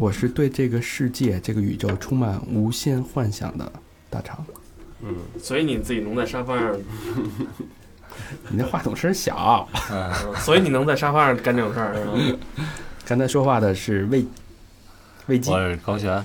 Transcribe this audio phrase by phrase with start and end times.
[0.00, 3.70] 我是对这个世界、这个宇宙充满无限幻想的
[4.08, 4.42] 大肠。
[5.02, 6.74] 嗯，所以你自己能在沙发上，
[8.48, 9.68] 你那话筒声小。
[10.38, 12.38] 所以你能在沙发上干这种事儿？
[13.04, 14.24] 刚才说话的是魏
[15.26, 15.58] 魏基我。
[15.58, 16.24] 是高璇，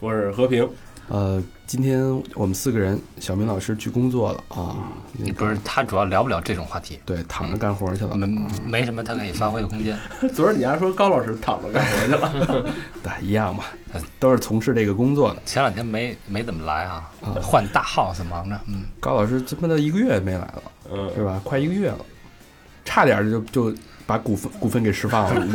[0.00, 0.68] 我是和平。
[1.08, 2.00] 呃，今天
[2.34, 4.74] 我们四个人，小明老师去工作了啊。
[5.18, 8.16] 那个不是他主要聊不了这种话题，对，躺着干活去了。
[8.16, 8.26] 没
[8.64, 9.94] 没什么他可以发挥的空间。
[10.34, 12.64] 昨儿你还说高老师躺着干活去了，
[13.04, 13.64] 对，一样嘛，
[14.18, 15.42] 都是从事这个工作的。
[15.44, 21.38] 前两天没没怎么来啊啊，换大 house 忙着，嗯，高老师他妈的一个月没来了，嗯，是吧？
[21.44, 21.98] 快一个月了，
[22.82, 23.74] 差点就就
[24.06, 25.46] 把股份股份给释放了。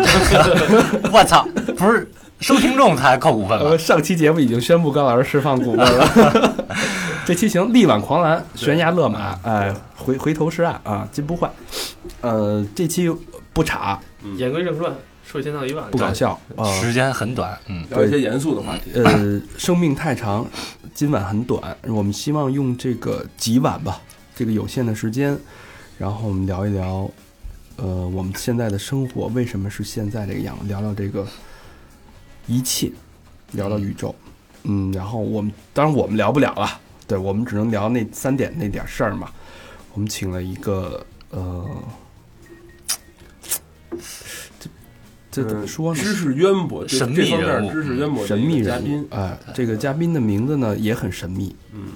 [1.11, 1.43] 我操，
[1.75, 2.07] 不是
[2.43, 3.77] 收听众才扣股份呃，吗？
[3.77, 6.65] 上期节目已经宣布高老师释放股份了，
[7.25, 11.49] 这期行力挽狂澜，悬崖勒马，哎，回回头是岸啊，金不换。
[12.19, 13.09] 呃，这期
[13.53, 13.97] 不差
[14.35, 14.93] 言归正传，
[15.25, 18.91] 说一千道一万，不搞笑啊，时间很短，嗯，聊一些严肃的话题。
[18.93, 20.45] 呃，生命太长，
[20.93, 24.01] 今晚很短，我们希望用这个几晚吧，
[24.35, 25.37] 这个有限的时间，
[25.97, 27.09] 然后我们聊一聊，
[27.77, 31.25] 呃，我们现在的生活为什么是现在这个样，聊聊这个
[32.47, 32.91] 一切，
[33.51, 34.13] 聊到宇宙，
[34.63, 39.29] 嗯，然后我们当然我们聊不了了，对我们只能聊那三点那点事儿嘛。
[39.93, 41.69] 我们请了一个呃，
[44.59, 44.69] 这
[45.31, 46.01] 这怎么说呢？
[46.01, 47.65] 知识渊博，神秘人。
[47.65, 48.83] 物知识渊博神秘人。
[48.83, 51.93] 物哎，这个嘉宾的名字呢也很神秘，嗯，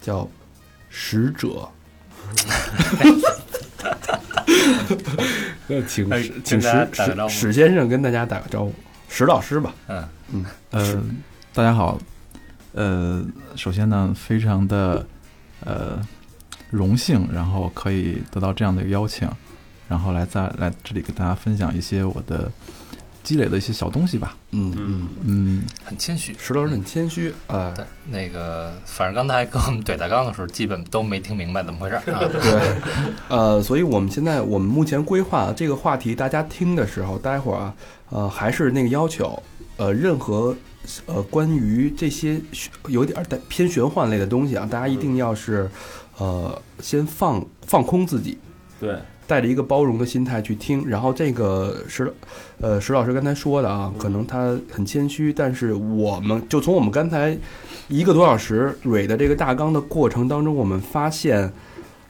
[0.00, 0.28] 叫
[0.88, 1.68] 使者。
[5.66, 6.08] 那请
[6.44, 6.88] 请史
[7.28, 8.72] 史先生跟大家打个招呼，
[9.12, 9.74] 史老师吧。
[9.88, 11.02] 嗯嗯，呃，
[11.52, 11.98] 大家好，
[12.72, 13.22] 呃，
[13.54, 15.04] 首先呢，非常的
[15.60, 16.00] 呃
[16.70, 19.28] 荣幸，然后可以得到这样的一个邀请，
[19.86, 22.50] 然后来在来这里给大家分享一些我的
[23.22, 24.34] 积累的一些小东西吧。
[24.52, 26.34] 嗯嗯嗯，嗯，很谦虚。
[26.38, 32.20] 石老师很谦虚，啊，对，那个反正刚才跟我们怼大纲的时候，基本都没听明白怎么回事儿啊。
[32.32, 32.76] 对，
[33.28, 37.74] 呃，所以我们现在我们目前规划这个话题，大家听的时候，待会儿啊，
[38.12, 39.42] 呃，还是那个要求，
[39.78, 40.54] 呃，任何
[41.06, 42.38] 呃关于这些
[42.88, 45.68] 有点儿带偏玄幻类的东西啊，大家一定要是
[46.18, 48.36] 呃先放放空自己，
[48.78, 48.96] 对，
[49.26, 50.86] 带着一个包容的心态去听。
[50.86, 52.12] 然后这个石，
[52.60, 57.34] 呃，石老师刚才说的啊，可能他很谦虚，但是我们就从我们刚才
[57.88, 61.50] 一个多小时蕊的这个大纲的过程当中，我们发现，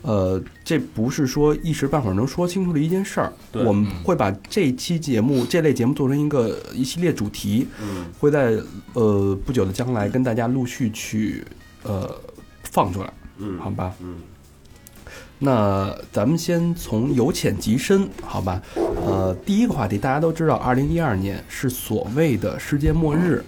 [0.03, 3.33] 呃，这不是说一时半会儿能说清楚的一件事儿。
[3.51, 3.65] 对。
[3.65, 8.59] 我们会把这期节目这类节目做成一个一系列主题，嗯，会在
[8.95, 11.45] 呃不久的将来跟大家陆续去
[11.85, 12.11] 呃
[12.65, 13.95] 放出来，嗯，好吧？
[14.01, 14.17] 嗯，
[15.39, 18.61] 那咱们先从由浅及深，好吧？
[18.77, 23.45] 呃，第一个话题大家都知道，二零一二年是所谓的世界末日，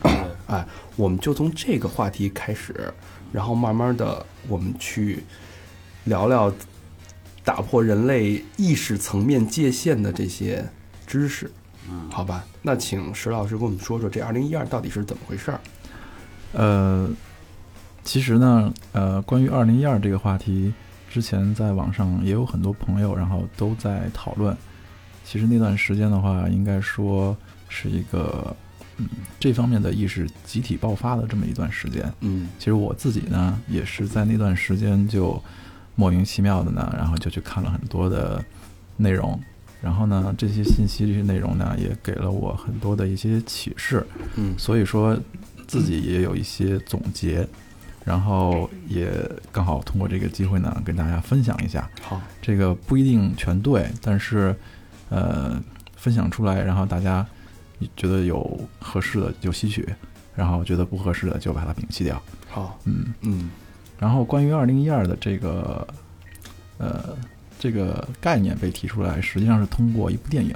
[0.47, 0.67] 哎，
[0.97, 2.93] 我们就从这个话题开始，
[3.33, 5.23] 然后慢慢的我们去
[6.05, 6.53] 聊聊
[7.45, 10.65] 打破人类意识层面界限的这些
[11.07, 11.51] 知识，
[11.91, 12.45] 嗯，好吧？
[12.63, 15.61] 那请石老师跟我们说说这二零一二到底是怎么回事儿？
[16.53, 17.11] 呃，
[18.03, 20.73] 其实呢，呃，关于二零一二这个话题，
[21.11, 24.57] 之前在网上也有很多朋友，然后都在讨论。
[25.25, 27.37] 其实那段时间的话，应该说
[27.69, 28.55] 是一个
[28.99, 29.09] 嗯
[29.41, 32.13] 这方面的意识集体爆发的这么一段时间。
[32.21, 35.43] 嗯其实我自己呢，也是在那段时间就
[35.95, 38.45] 莫名其妙的呢，然后就去看了很多的
[38.97, 39.41] 内容，
[39.81, 44.07] 然后呢，这些信息、这些内容呢，也给了我很多的一些启示，
[44.37, 44.55] 嗯。
[44.59, 45.19] 所以说
[45.67, 47.47] 自己也有一些总结，
[48.05, 49.11] 然后也
[49.53, 51.89] 刚好通过这个机会呢，跟大家分享一下。
[52.03, 54.55] 好，这个不一定全对，但是
[55.11, 55.63] 呃，
[55.97, 57.27] 分享出来，然后大家
[57.97, 59.89] 觉得有合适的就吸取，
[60.35, 62.21] 然后觉得不合适的就把它摒弃掉。
[62.49, 63.51] 好，嗯，嗯
[64.05, 65.89] 然后关于二零一二的这个
[66.77, 67.17] 呃
[67.59, 70.55] 这个概念被提出来，实际上是通过一部电影。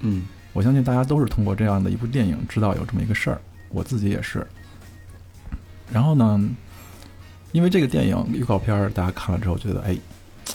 [0.00, 3.38] 嗯我相信大家都是通过这样的一部电影知道有这么一个事儿，
[3.68, 4.46] 我自己也是。
[5.92, 6.40] 然后呢，
[7.52, 9.94] 因为这个电影预告片儿大家看了之后觉得哎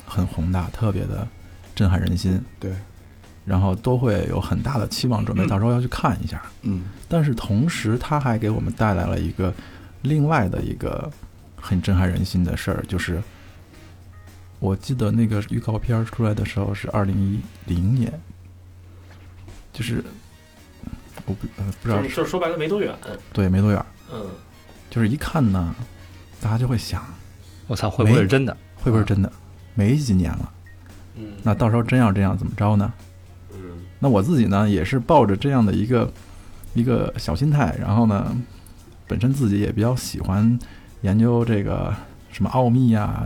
[0.04, 1.28] 很宏大，特别的
[1.76, 2.74] 震撼人心，对，
[3.46, 6.42] 然后都会有很大的期望，准备到时候要去看一下。
[6.64, 9.54] 嗯但是同时，它还给我们带来了一个
[10.02, 11.08] 另外的一个
[11.62, 13.22] 很震撼人心的事儿，就是
[14.60, 18.12] 我记得那个预告片儿出来的时候是二零一零年，
[19.72, 20.04] 就是
[21.26, 22.94] 我不呃不知道就是说白了没多远，
[23.32, 24.26] 对没多远儿，嗯，
[24.90, 25.74] 就是一看呢，
[26.42, 27.04] 大家就会想
[27.68, 28.58] 我操，会不会是真的？
[28.76, 29.32] 会不会是真的？
[29.76, 30.54] 没几年了，
[31.16, 32.92] 嗯那到时候真要这样怎么着呢？
[33.54, 33.60] 嗯
[34.00, 36.12] 那我自己呢，也是抱着这样的一个
[36.74, 38.36] 一个小心态，然后呢，
[39.08, 40.60] 本身自己也比较喜欢
[41.02, 41.94] 研究这个
[42.32, 43.24] 什么奥秘呀、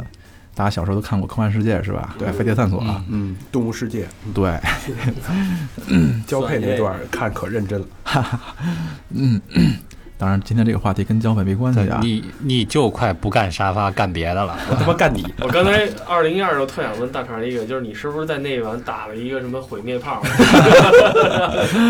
[0.53, 2.15] 大家小时候都看过《科幻世界》是吧？
[2.17, 4.57] 对，飞碟探索啊，嗯，动物世界对，
[6.25, 8.39] 交配那段看可认真了，哈 哈
[9.09, 9.41] 嗯，
[10.17, 11.99] 当然今天这个话题跟交配没关系啊。
[12.01, 14.57] 你你就快不干沙发干别的了。
[14.71, 15.25] 我他妈干你！
[15.41, 20.23] 我刚才二零一二的时候特想问大肠一个，就是你是不是在那晚打了一个什么毁灭炮？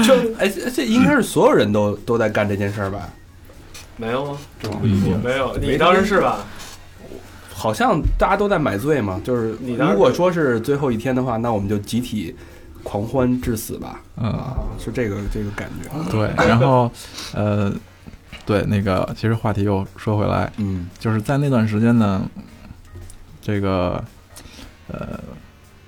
[0.03, 3.07] 就哎，这这应该是所有人都都在干这件事儿吧？
[3.97, 4.38] 没有吗？
[4.62, 6.39] 不一定没有，没你当时是吧？
[7.53, 12.36] 好像大家都在买醉嘛，就是你当时如果说是最后一天的话，那我们就集体
[12.83, 16.12] 狂欢致死吧，嗯，啊，是这个这个感觉。
[16.12, 16.92] 对，然后
[17.33, 17.74] 呃，
[18.45, 22.21] 对那个，其实话题又说回来，嗯就是在那段时间呢，
[23.41, 24.03] 这个
[24.89, 25.18] 呃，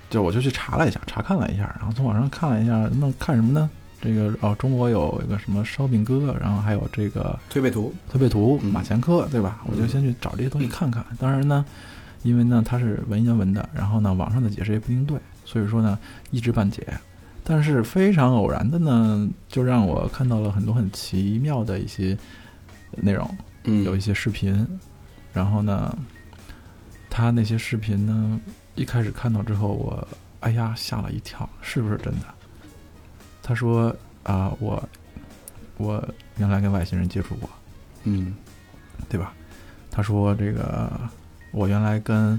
[0.10, 3.70] 就我就去查了一下，查看了一下，然后从网上看了一下，那看什么呢？
[4.00, 9.64] 这个哦，中国有一个什么烧饼哥，然后还有这个推背图，推背图、嗯马前科，对吧？
[9.66, 11.04] 我就先去找这些东西看看。
[11.20, 11.66] 当然呢，
[12.24, 15.98] 因为呢它是文言文的，然后呢网上的解释也不一定对，所以说呢
[16.32, 16.86] 一知半解。
[17.44, 22.18] 但是非常偶然的呢，就让我看到了很多很奇妙的一些
[22.92, 23.30] 内容。
[23.64, 24.68] 嗯有一些视频，
[25.34, 25.98] 然后呢，
[27.10, 28.40] 他那些视频呢，
[28.76, 30.08] 一开始看到之后，我
[30.42, 32.37] 哎呀吓了一跳，是不是真的？
[33.48, 34.90] 他说啊、我
[35.78, 36.06] 我
[36.38, 37.50] 原来跟外星人接触过，
[38.04, 38.36] 嗯。
[39.10, 39.32] 对吧？
[39.92, 40.92] 他说这个
[41.52, 42.38] 我原来跟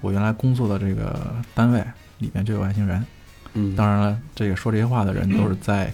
[0.00, 1.84] 我原来工作的这个单位
[2.18, 3.04] 里面就有外星人，
[3.54, 5.92] 嗯，当然了，这个说这些话的人都是在，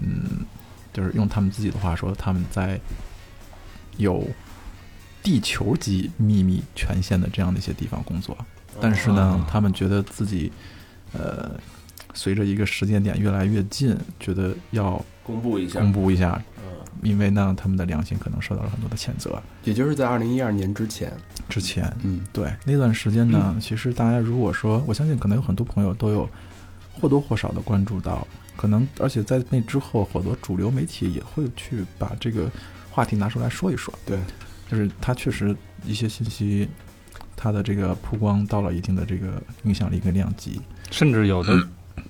[0.00, 0.44] 嗯，
[0.92, 2.78] 就是用他们自己的话说，他们在
[3.96, 4.26] 有
[5.22, 8.36] 地球级秘密权限的这样的一些地方工作，
[8.80, 10.52] 但是呢，他们觉得自己，
[11.12, 11.52] 呃，
[12.14, 16.72] 随着一个时间点越来越近，觉得要公布一下，公布一下，嗯，
[17.02, 19.40] 因为呢，他们的良心可能受到了很多的谴责。
[19.64, 21.12] 也就是在二零一二年之前，
[21.48, 26.28] 之前，嗯对那段时间呢，其实大家如果说，我相信可能有很多朋友都有
[27.00, 28.26] 或多或少的关注到，
[28.56, 32.50] 可能而且在那之后，很多主流媒体也会去把这个
[32.90, 33.92] 话题拿出来说一说。
[34.04, 34.18] 对，
[34.70, 36.68] 就是它确实一些信息，
[37.36, 40.60] 它的这个曝光到了一定的这个影响力跟量级。
[40.90, 41.58] 甚至有的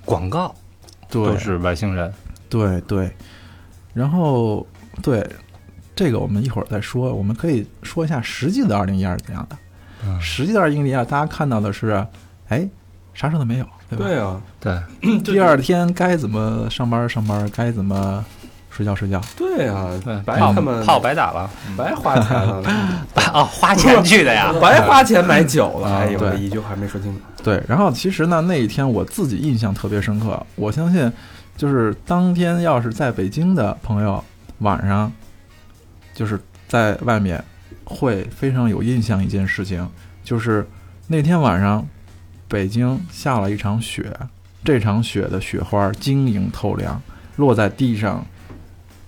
[0.05, 0.53] 广告
[1.09, 2.13] 对，都是外星人。
[2.49, 3.11] 对对，
[3.93, 4.65] 然后
[5.01, 5.27] 对
[5.95, 9.57] 这个我们一会儿再说，我们可以说一下实际的二零一二是怎样的。
[10.05, 12.05] 嗯实际的二零一二，大家看到的是，
[12.49, 12.67] 哎，
[13.13, 14.05] 啥事都没有，对吧？
[14.05, 18.23] 对啊，对，第二天该怎么上班上班，该怎么
[18.75, 19.21] 睡觉睡觉。
[19.37, 22.63] 对啊对，，白他们炮白打了，白花钱了，
[23.33, 24.51] 哦，花钱去的呀。
[24.59, 27.19] 白花钱买酒了，啊哎呦，我一句话没说清楚。
[27.43, 30.43] 对，然后其实呢，那一天我自己印象特别深刻。
[30.55, 31.11] 我相信，
[31.55, 34.23] 就是当天要是在北京的朋友，
[34.59, 35.11] 晚上
[36.13, 37.43] 就是在外面
[37.83, 39.87] 会非常有印象一件事情，
[40.23, 40.67] 就是
[41.07, 41.85] 那天晚上
[42.47, 44.11] 北京下了一场雪，
[44.63, 47.01] 这场雪的雪花晶莹透亮，
[47.35, 48.25] 落在地上，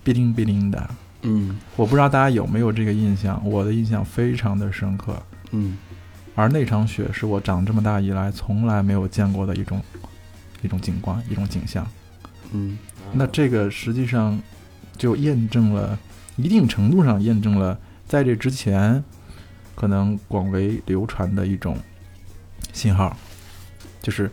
[0.06, 0.88] 哔铃哔铃的。
[1.22, 5.20] 嗯我不知道大家有没有这个印象，我的印象非常的深刻。
[5.50, 5.76] 嗯
[6.36, 9.82] 而那场雪是我长这么大以来从来没有见过的一种
[10.62, 11.84] 一种景观、一种景象。
[12.52, 12.78] 嗯
[13.12, 14.40] 那这个实际上
[14.96, 15.98] 就验证了，
[16.36, 19.02] 一定程度上验证了在这之前
[19.74, 21.76] 可能广为流传的一种
[22.72, 23.16] 信号，
[24.00, 24.30] 就是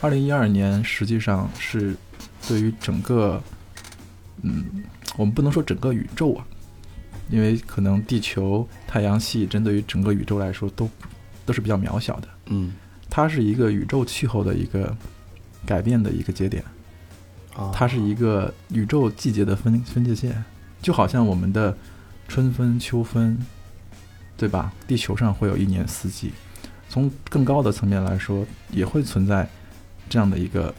[0.00, 1.96] 二零一二年实际上是
[2.46, 3.42] 对于整个，
[4.42, 4.84] 嗯，
[5.16, 6.44] 我们不能说整个宇宙啊，
[7.30, 10.88] 因为可能地球、太阳系针对于整个宇宙来说都
[11.46, 12.72] 都是比较渺小的，嗯
[13.08, 14.96] 它是一个宇宙气候的一个
[15.64, 16.64] 改变的一个节点。
[17.56, 20.44] 啊，它是一个宇宙季节的分分界线，
[20.82, 21.76] 就好像我们的
[22.26, 23.38] 春分、秋分，
[24.36, 24.72] 对吧？
[24.88, 26.32] 地球上会有一年四季，
[26.88, 29.48] 从更高的层面来说，也会存在
[30.08, 30.74] 这样的一个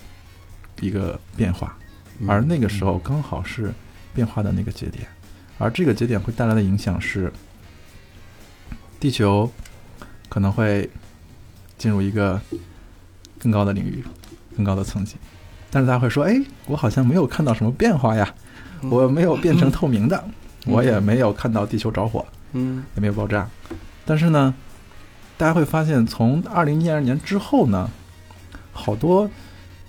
[0.81, 1.84] 一个变化，嗯
[2.27, 3.73] 而那个时候刚好是
[4.13, 5.07] 变化的那个节点，
[5.57, 7.31] 而这个节点会带来的影响是，
[8.99, 9.51] 地球
[10.29, 10.89] 可能会
[11.77, 12.39] 进入一个
[13.39, 14.03] 更高的领域、
[14.55, 15.15] 更高的层级。
[15.69, 18.33] 但是大家会说，哎，我好像没有看到什么变化呀，
[18.81, 20.23] 嗯我没有变成透明的。
[20.67, 23.47] 我也没有看到地球着火，嗯也没有爆炸。
[24.03, 24.51] 但是呢，
[25.37, 27.87] 大家会发现，从二零一二年之后呢，
[28.73, 29.29] 好多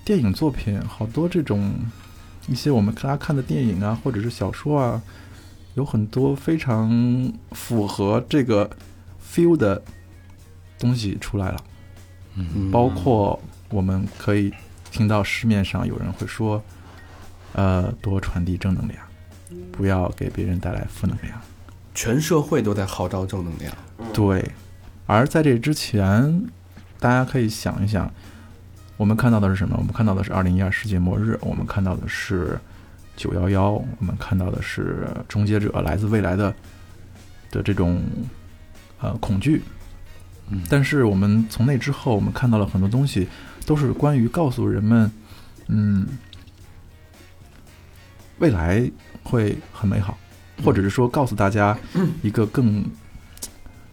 [0.05, 1.73] 电影作品，好多这种
[2.47, 5.01] 一些我们大家看的电影啊，或者是小说啊，
[5.75, 8.69] 有很多非常符合这个
[9.23, 9.81] feel 的
[10.79, 11.57] 东西出来了。
[12.35, 13.39] 嗯包括
[13.69, 14.53] 我们可以
[14.91, 16.63] 听到市面上有人会说，
[17.53, 19.03] 呃，多传递正能量，
[19.71, 21.39] 不要给别人带来负能量。
[21.93, 23.75] 全社会都在号召正能量。
[24.13, 24.51] 对，
[25.07, 26.43] 而在这之前，
[26.99, 28.13] 大家可以想一想，
[28.97, 29.75] 我们看到的是什么？
[29.77, 32.59] 我们看到的是二零一二世界末日，我们看到的是
[33.15, 36.53] 九幺幺，我们看到的是终结者来自未来的
[37.51, 38.01] 的这种
[38.99, 39.61] 呃恐惧。
[40.49, 43.27] 嗯但是我们从那之后，我们看到了很多东西，
[43.65, 45.11] 都是关于告诉人们，
[45.67, 46.07] 嗯，
[48.39, 48.89] 未来
[49.23, 50.17] 会很美好，
[50.63, 51.77] 或者是说告诉大家
[52.23, 52.83] 一个更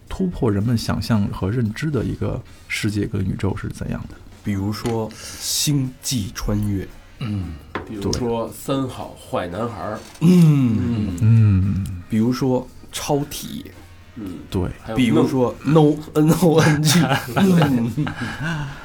[0.09, 4.15] 突破人们想象和认知的一个世界跟宇宙是怎样的。
[4.45, 6.85] 比如说《星际穿越》，
[7.19, 7.55] 嗯
[7.89, 13.71] 比如说三好坏男孩儿，嗯，嗯，比如说超体，
[14.17, 17.01] 嗯，对，比如说 No N O N G，
[17.37, 18.07] 嗯。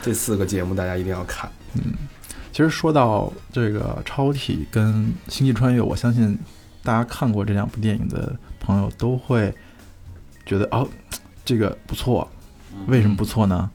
[0.01, 1.51] 这四个节目大家一定要看。
[1.73, 1.93] 嗯。
[2.51, 6.37] 其实说到这个超体跟星际穿越，我相信
[6.83, 9.53] 大家看过这两部电影的朋友都会
[10.45, 10.87] 觉得哦，
[11.45, 12.29] 这个不错。
[12.87, 13.69] 为什么不错呢？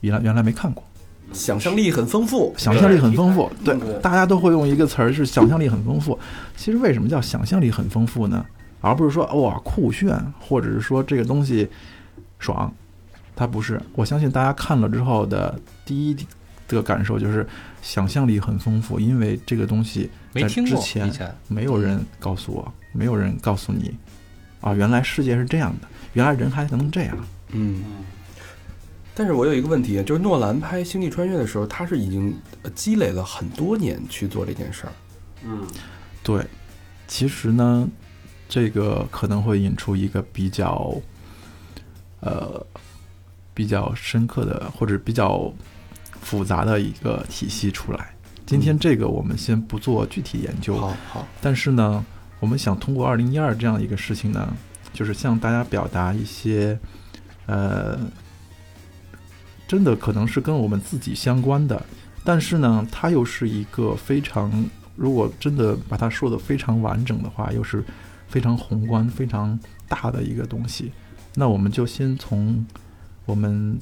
[0.00, 0.84] 原来原来没看过，
[1.32, 3.50] 想象力很丰富，想象力很丰富。
[3.64, 6.18] 对对，大家都会用一个词儿是想象力很丰富。
[6.56, 8.44] 其实为什么叫想象力很丰富呢？
[8.80, 11.68] 而不是说哇酷炫，或者是说这个东西
[12.38, 12.72] 爽，
[13.34, 13.80] 它不是。
[13.94, 16.16] 我相信大家看了之后的第一
[16.68, 17.46] 的感受就是
[17.82, 23.92] 想象力很丰富，因为这个东西在没听过之前没有人告诉我，没有人告诉你
[24.60, 27.16] 啊，原来世界是这样的，原来人还能这样。
[27.50, 27.82] 嗯。
[29.18, 32.32] 但是我有一个问题，就是诺兰拍《星际穿越》的时候，他是已经
[32.62, 34.92] 呃积累了很多年去做这件事儿。
[35.44, 35.66] 嗯
[36.22, 36.46] 对，
[37.08, 37.88] 其实呢，
[38.48, 40.94] 这个可能会引出一个比较，
[42.20, 42.64] 呃，
[43.52, 45.52] 比较深刻的或者比较
[46.20, 48.14] 复杂的一个体系出来。
[48.46, 52.04] 今天这个我们先不做具体研究，好好，但是呢，
[52.38, 54.56] 我们想通过二零一二这样一个事情呢，
[54.92, 56.78] 就是向大家表达一些，
[57.46, 57.98] 呃，
[59.68, 61.80] 真的可能是跟我们自己相关的，
[62.24, 64.50] 但是呢，它又是一个非常，
[64.96, 67.84] 如果真的把它说的非常完整的话，又是
[68.28, 70.90] 非常宏观、非常大的一个东西。
[71.34, 72.66] 那我们就先从
[73.26, 73.78] 我们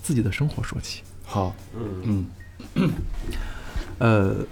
[0.00, 1.02] 自己的生活说起。
[1.24, 2.26] 好，嗯
[2.74, 2.92] 嗯
[3.98, 4.44] 呃，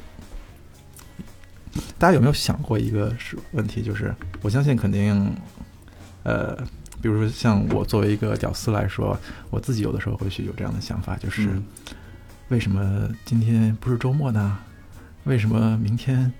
[1.98, 3.82] 大家有没有想过一个是问题？
[3.82, 5.34] 就是我相信肯定，
[6.22, 6.56] 呃，
[7.02, 9.18] 比如说像我作为一个屌丝来说，
[9.50, 11.62] 我自己有的时候会去有这样的想法，就是、嗯
[12.50, 14.58] 为什么今天不是周末呢？
[15.22, 16.32] 为什么明天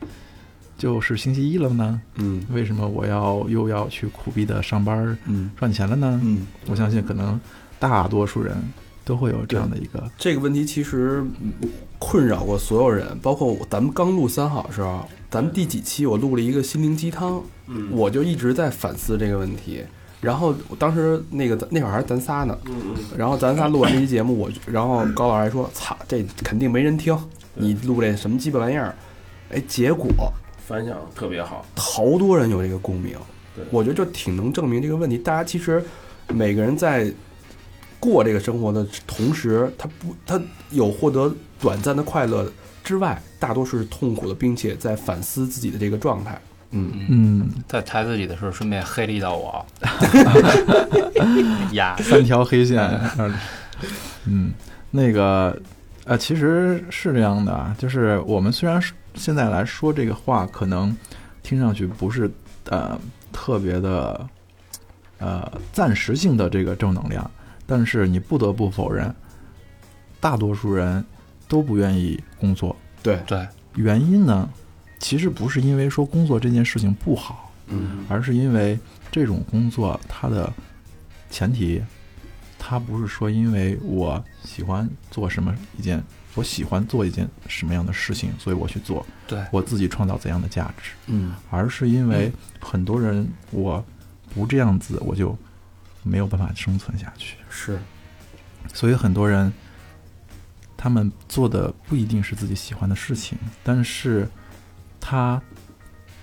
[0.76, 2.02] 就是星期一了呢？
[2.16, 5.16] 嗯为什么我要又要去苦逼的上班
[5.56, 6.20] 赚钱了呢？
[6.24, 7.40] 嗯，我相信可能
[7.78, 8.56] 大多数人
[9.04, 11.52] 都会有这样的一个这个问题其实嗯
[12.00, 13.56] 困扰过所有人，包括。
[13.70, 19.84] 咱们刚录三好的时候，咱们第几期我录了一个心灵鸡汤，嗯我就一直在反思这个问题。
[20.20, 22.58] 然后我当时那个那会儿还是咱仨呢，
[23.16, 27.16] 然后咱仨录完这期节目，我然后高老师还说：“操，这肯定没人听，
[27.54, 28.94] 你录这什么鸡巴玩意儿？”
[29.50, 30.06] 哎，结果
[30.66, 33.16] 反响特别好，好多人有这个共鸣
[33.56, 35.18] 对，我觉得就挺能证明这个问题。
[35.18, 35.82] 大家其实
[36.28, 37.10] 每个人在
[37.98, 42.48] 过这个生活的同时，他不他有获得短暂的快乐
[42.84, 46.40] 之外，大多数是痛苦的，并且在反思自己的这个状态。
[46.72, 49.66] 嗯，嗯在抬自己的时候，顺便黑了一道我。
[51.72, 53.00] 呀，三条黑线。
[54.26, 54.52] 嗯，
[54.90, 55.60] 那个
[56.04, 58.80] 呃，其实是这样的啊，就是我们虽然
[59.14, 60.96] 现在来说这个话，可能
[61.42, 62.30] 听上去不是
[62.68, 62.98] 呃
[63.32, 64.28] 特别的
[65.18, 67.28] 呃暂时性的这个正能量，
[67.66, 69.12] 但是你不得不否认，
[70.20, 71.04] 大多数人
[71.48, 72.76] 都不愿意工作。
[73.02, 74.48] 对，对，原因呢，
[75.00, 78.06] 其实不是因为说工作这件事情不好，嗯。
[78.08, 78.78] 而是因为
[79.10, 80.52] 这种工作它的
[81.28, 81.82] 前提，
[82.58, 86.00] 它不是说因为我喜欢做什么一件，
[86.36, 91.34] 我喜欢做一件什么样的事情，所以我去做，对，我自己创造怎样的价值，嗯。
[91.50, 92.30] 而是因为
[92.60, 93.84] 很多人我
[94.32, 95.36] 不这样子，我就
[96.04, 97.80] 没有办法生存下去，是，
[98.72, 99.52] 所以很多人。
[100.82, 104.26] 他们做的不一定是自己喜欢的事情，但是
[105.00, 105.40] 他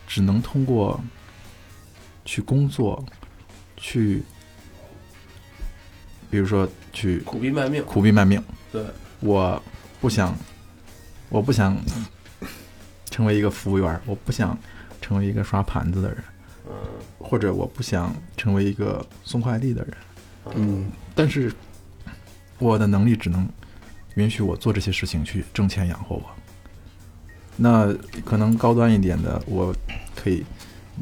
[0.06, 1.02] 只能通过
[2.24, 3.04] 去工作，
[3.76, 4.24] 去，
[6.30, 8.42] 比如说去苦逼卖命，苦逼卖命。
[8.72, 8.86] 对，
[9.20, 9.62] 我
[10.00, 10.36] 不想，
[11.30, 11.78] 我不想
[13.06, 14.58] 成为一个服务员儿，我不想
[15.02, 16.24] 成为一个刷盘子的人，
[16.68, 16.74] 嗯
[17.18, 19.98] 或者我不想成为一个送快递的人。
[20.56, 21.52] 嗯但是
[22.58, 23.50] 我的能力只能
[24.16, 26.24] 允许我做这些事情去挣钱养活我。
[27.58, 29.76] 那可能高端一点的，我
[30.16, 30.46] 可以，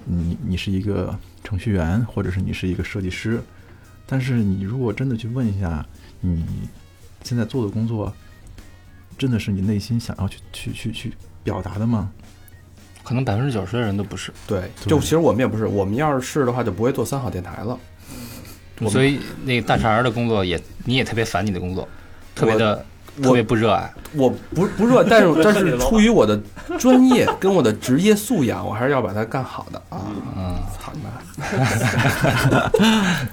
[0.06, 3.42] 你你是一个程序员，或者是你是一个设计师，
[4.06, 5.86] 但是你如果真的去问一下，
[6.22, 6.44] 你
[7.24, 8.12] 现在做的工作，
[9.18, 12.10] 真的是你内心想要去去去去表达的吗？
[13.04, 17.78] 可能百分之九十的人都不是，对，就其实我们也不是，我们要是是的话，就不会做三好电台了。
[18.90, 21.88] 所以那个大肠儿的工作也你也特别烦你的工作，
[22.34, 22.86] 特别的我
[23.22, 23.92] 特别不热爱。
[24.14, 26.42] 我不不热，但是但是出于我的
[26.80, 30.00] 专业跟我的职业素养，我还是要把它干好的啊！
[30.38, 32.72] 嗯，操你妈！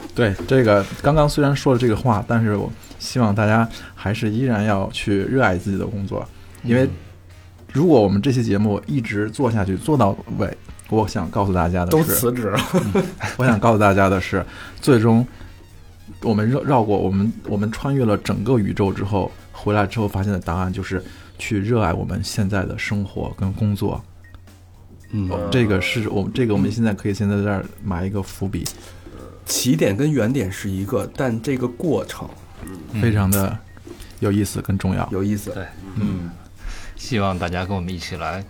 [0.15, 6.27] 对，这个刚刚虽然说了这个话，但是我希望大家还是依然要去热爱自己的工作，
[6.65, 6.89] 因为
[7.73, 10.57] 如果我们这期节目一直做下去，做到尾，
[10.89, 12.59] 我想告诉大家的都是，辞职了，
[13.37, 14.45] 我想告诉大家的是，
[14.81, 15.25] 最终
[16.23, 19.31] 我们绕绕过我们我们穿越了整个宇宙之后，
[19.63, 21.03] 回来之后发现的答案就是
[21.39, 24.03] 去热爱我们现在的生活跟工作。
[25.15, 28.65] 嗯这个是我们这个我们现在可以先在这儿埋一个伏笔，
[29.45, 32.29] 起点跟原点是一个，但这个过程
[33.01, 33.57] 非常的
[34.21, 35.07] 有意思跟重要。
[35.13, 35.51] 有意思。
[35.51, 35.67] 对，
[35.97, 36.31] 嗯，
[36.97, 38.43] 希望大家跟我们一起来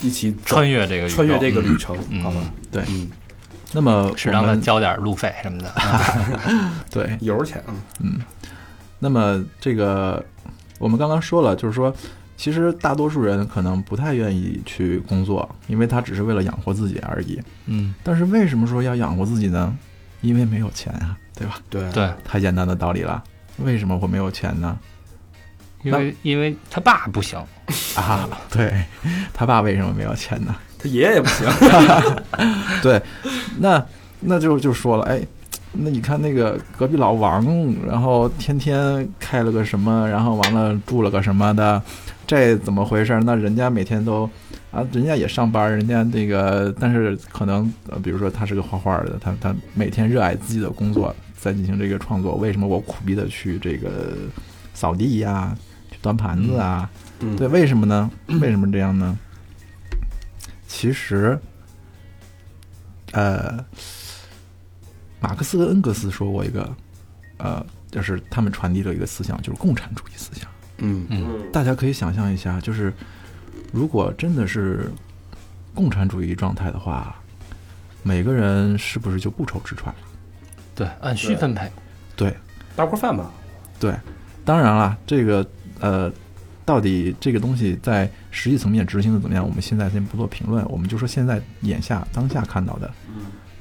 [0.00, 2.40] 一起穿越这个穿越这个旅程，嗯好吧？
[2.70, 3.10] 对，嗯，
[3.72, 5.72] 那么适当的我们交点路费什么的。
[6.90, 7.64] 对， 油钱，
[8.00, 8.20] 嗯
[9.00, 10.24] 那么这个
[10.78, 11.92] 我们刚刚说了，就是说，
[12.36, 17.40] 其实大多数人可能不太愿意去工作，因为他只是为了养活自己而已。
[17.66, 19.76] 嗯，但是为什么说要养活自己呢？
[20.20, 21.56] 因为没有钱啊，对吧？
[21.68, 23.24] 对对，太简单的道理了。
[23.56, 24.78] 为什么会没有钱呢？
[25.82, 27.38] 因为因为他爸不行，
[27.96, 28.84] 啊，对
[29.32, 30.54] 他爸为什么没有钱呢？
[30.78, 31.46] 他爷爷也不行，
[32.82, 33.02] 对，
[33.58, 33.82] 那
[34.20, 35.26] 那就就说了，哎，
[35.72, 37.44] 那你看那个隔壁老王，
[37.86, 41.80] 然后天天开了个什么，然后完了住了个什么的，
[42.26, 43.20] 这怎么回事？
[43.24, 44.28] 那人家每天都
[44.72, 52.34] 啊，人家也上班，人家那个，但是可能呃，比如说他是个画画的，他他每天热爱自己的工作，在进行这个创作。
[52.34, 54.14] 为什么我苦逼的去这个
[54.74, 55.56] 扫地呀，
[55.90, 56.90] 去端盘子啊？
[57.20, 58.10] 嗯对，为什么呢？
[58.40, 59.16] 为什么这样呢？
[60.66, 61.38] 其实，
[63.12, 63.62] 呃，
[65.20, 66.74] 马克思和恩格斯说过一个，
[67.38, 70.48] 呃，就是他们传递了一个思想，就是共产主义思想。
[70.78, 71.06] 嗯。
[71.10, 71.52] 嗯。
[71.52, 72.92] 大家可以想象一下，就是
[73.72, 74.90] 如果真的是
[75.74, 77.14] 共产主义状态的话，
[78.02, 79.94] 每个人是不是就不愁吃穿？
[79.94, 80.00] 了？
[80.74, 81.70] 对，按需分配。
[82.16, 82.34] 对，
[82.74, 83.30] 大锅饭吧，
[83.78, 83.94] 对，
[84.44, 85.46] 当然了，这个
[85.80, 86.12] 呃，
[86.64, 92.90] 到底这个东西在实际层面执行的怎么样，我们现在先不做评论，我们就说现在眼下当下看到的，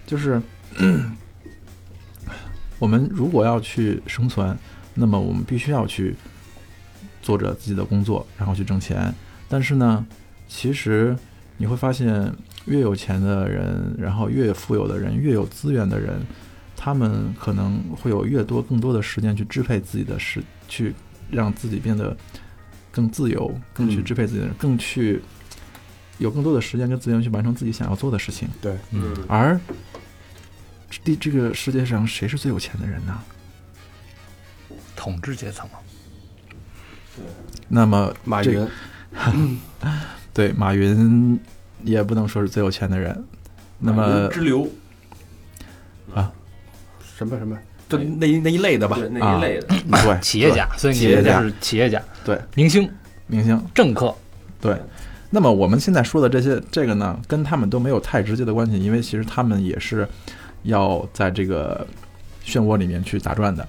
[0.06, 0.42] 就是
[2.80, 4.58] 我们如果要去生存，
[4.96, 6.16] 那么我们必须要去
[7.22, 9.14] 做着自己的工作，然后去挣钱。
[9.48, 10.06] 但是呢，
[10.48, 11.16] 其实
[11.58, 12.34] 你会发现，
[12.66, 16.22] 越有钱的人，然后越富有的人，越有资源的人，
[16.76, 20.94] 他们可能会有越多、更多的时间去支配自己的时，去
[21.30, 22.16] 让自己变得
[22.92, 25.22] 更自由，更去嗯支配自己的人，更去
[26.18, 28.48] 有更多的时间跟资源去完成自己想要做的事情。
[28.62, 29.60] 对，嗯，而
[30.90, 33.20] 这这个世界上谁是最有钱的人呢？
[34.96, 35.78] 统治阶层嘛。
[37.68, 38.68] 那么马云，
[40.34, 41.40] 对马云
[41.84, 43.24] 也不能说是最有钱的人。
[43.78, 44.68] 那么云之流
[46.14, 46.32] 啊，
[47.18, 49.68] 什么什么，就那一那一类的吧，那一类的，
[50.04, 52.90] 对 企业家，所以企业家是企业家，对明星、
[53.28, 54.14] 明星政客，
[54.60, 54.76] 对。
[55.30, 60.08] 那么我们现在说的这些这个呢，跟他们都没有太直接的关系，因为其实他们也是
[60.64, 61.86] 要在这个
[62.46, 63.68] 漩涡里面去打转的。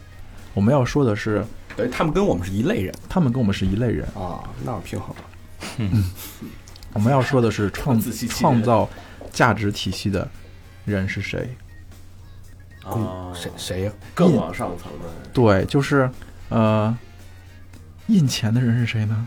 [0.54, 1.44] 我们要说的是，
[1.76, 4.06] 等于他们跟我们是一类人他们跟我们是一类人。
[4.14, 6.02] 啊，那我平衡了。
[6.92, 8.88] 我们要说的是 创创造
[9.30, 10.28] 价值体系的
[10.84, 11.54] 人是谁？
[12.82, 13.92] 啊，谁谁呀？
[14.14, 16.10] 更往上层的，对，就是
[16.48, 16.96] 呃，
[18.08, 19.26] 印钱的人是谁呢？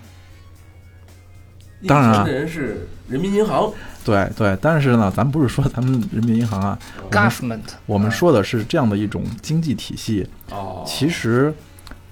[1.88, 3.72] 当然啊人是人民银行，
[4.04, 6.80] 对对，但是呢，咱不是说咱们人民银行啊
[7.12, 10.28] ，government，我们说的是这样的一种经济体系。
[10.50, 11.54] 哦，其实，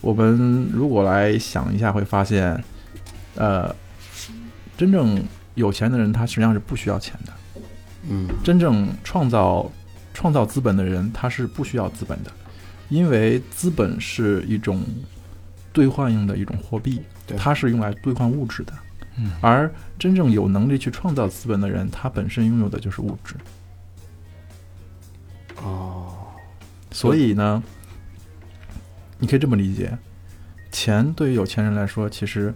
[0.02, 2.62] 我们如果来想一下，会发现，
[3.36, 3.74] 呃，
[4.78, 5.24] 真正
[5.56, 7.34] 有钱的人，他实际上是不需要钱的。
[8.10, 9.72] 嗯真正创造
[10.14, 12.32] 创造资本的人他是不需要资本的，
[12.90, 14.84] 因为资本是一种
[15.72, 17.02] 兑换用的一种货币，
[17.38, 18.74] 它是用来兑换物质的。
[19.18, 19.70] 嗯而
[20.00, 23.36] 真正有能力去创造资本的人，他本身拥有的就是物质。
[25.58, 26.16] 哦，
[26.92, 27.62] 所以呢，
[29.20, 29.98] 你可以这么理解：
[30.72, 32.54] 钱对于有钱人来说，其实，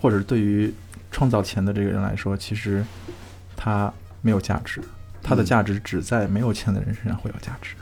[0.00, 0.72] 或者对于
[1.10, 2.84] 创造钱的这个人来说，其实
[3.56, 4.82] 他没有价值，
[5.22, 7.74] 他的嗯价值只在没有钱的人身上会有价值。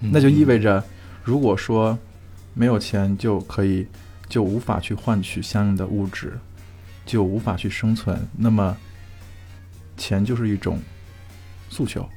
[0.00, 0.82] 嗯那就意味着，
[1.22, 1.98] 如果说
[2.54, 3.86] 没有钱就可以
[4.28, 6.38] 就无法去换取相应的物质，
[7.04, 8.76] 就无法去生存，那么
[9.96, 10.80] 钱就是一种
[11.68, 12.08] 诉求。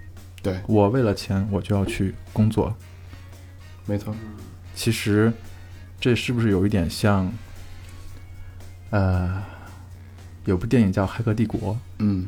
[0.42, 2.76] 对，我为了钱，我就要去工作。
[3.86, 4.16] 没错，
[4.74, 5.32] 其实，
[6.00, 7.32] 这是不是有一点像？
[8.92, 9.44] 呃，
[10.46, 12.28] 有部电影叫《骇客帝国》，嗯，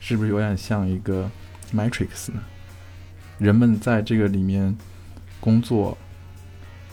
[0.00, 1.30] 是不是有点像一个
[1.74, 2.40] Matrix 呢？
[3.38, 4.76] 人们在这个里面
[5.40, 5.98] 工作，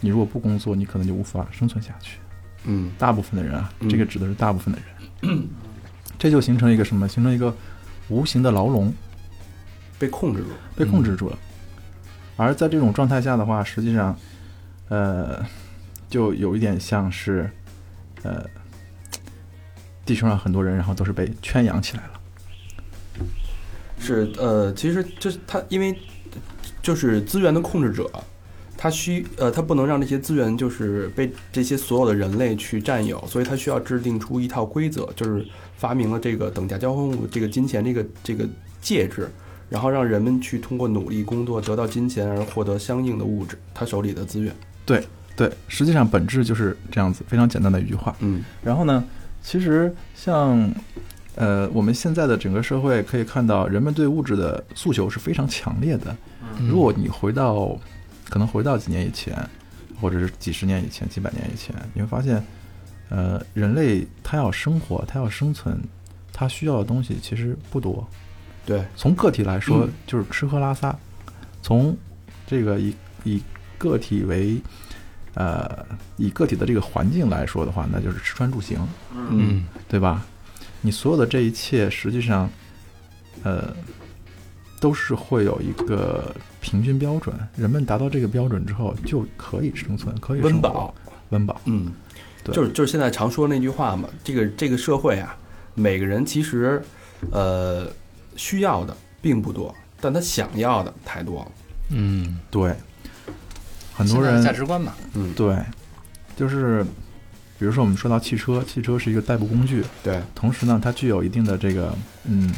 [0.02, 2.18] 你如果不工作，你可能就无法生存下去。
[2.66, 4.80] 嗯，大部分的人啊，嗯这个指的是大部分的
[5.22, 5.44] 人，
[6.18, 7.08] 这就形成一个什么？
[7.08, 7.56] 形成一个
[8.10, 8.94] 无形的牢笼，
[10.00, 11.38] 被控制住，被控制住了。
[12.38, 14.18] 而在这种状态下的话，实际上，
[14.90, 15.46] 呃，
[16.10, 17.50] 就有一点像是，
[18.24, 18.46] 呃，
[20.06, 22.12] 地球上很多人，然后都是被圈养起来了。
[23.98, 25.98] 是呃，其实这他因为
[26.82, 28.12] 就是资源的控制者，
[28.78, 35.46] 他需呃它不能让这些资源就是被这些所有的人类去占有，所以它需要制定出一套规则，就是
[35.78, 38.48] 发明了这个等价交换物这个金钱这个这个
[38.82, 39.30] 介质，
[39.70, 44.54] 然后让人们去通过努力工作得到金钱而获得相应的物质，他手里的资源。
[44.86, 45.04] 对
[45.36, 48.16] 对，实际上本质就是这样子，非常简单的一句话。
[48.20, 49.04] 嗯然后呢，
[49.42, 50.72] 其实像
[51.36, 56.16] 呃我们现在的整个社会可以看到，人们对物质的诉求是非常强烈的。
[56.58, 57.78] 嗯如果你回到
[58.36, 59.34] 可能回到几年以前，
[60.02, 62.46] 或者是几十年以前、几百年以前，你会发现，
[63.08, 65.80] 呃，人类他要生活，他要生存，
[66.34, 68.06] 他需要的东西其实不多。
[68.66, 70.94] 对，从个体来说嗯，就是吃喝拉撒；
[71.62, 71.96] 从
[72.46, 72.94] 这个以
[73.24, 73.42] 以
[73.78, 74.62] 个体为
[75.36, 75.86] 呃
[76.18, 80.26] 以个体的这个环境来说的话，那就是吃穿住行，嗯对吧？
[80.82, 82.50] 你所有的这一切，实际上，
[83.44, 83.74] 呃，
[84.82, 87.36] 都是会有一个平均标准。
[87.56, 90.92] 人们达到这个标准之后，就可以生存，可以温饱，
[91.30, 91.62] 温饱。
[91.66, 91.92] 嗯，
[92.44, 95.38] 对就是就是现在常说那句话嘛，这个这个社会啊，
[95.76, 96.82] 每个人其实
[97.32, 97.88] 呃
[98.36, 101.52] 需要的并不多，但他想要的太多了。
[101.92, 102.74] 嗯，对，
[103.94, 105.56] 很多人价值观嘛，嗯对，
[106.36, 106.84] 就是
[107.60, 112.52] 比如说我们说到汽车，汽车是一个代步工具，对，同时呢，它具有一定的这个嗯，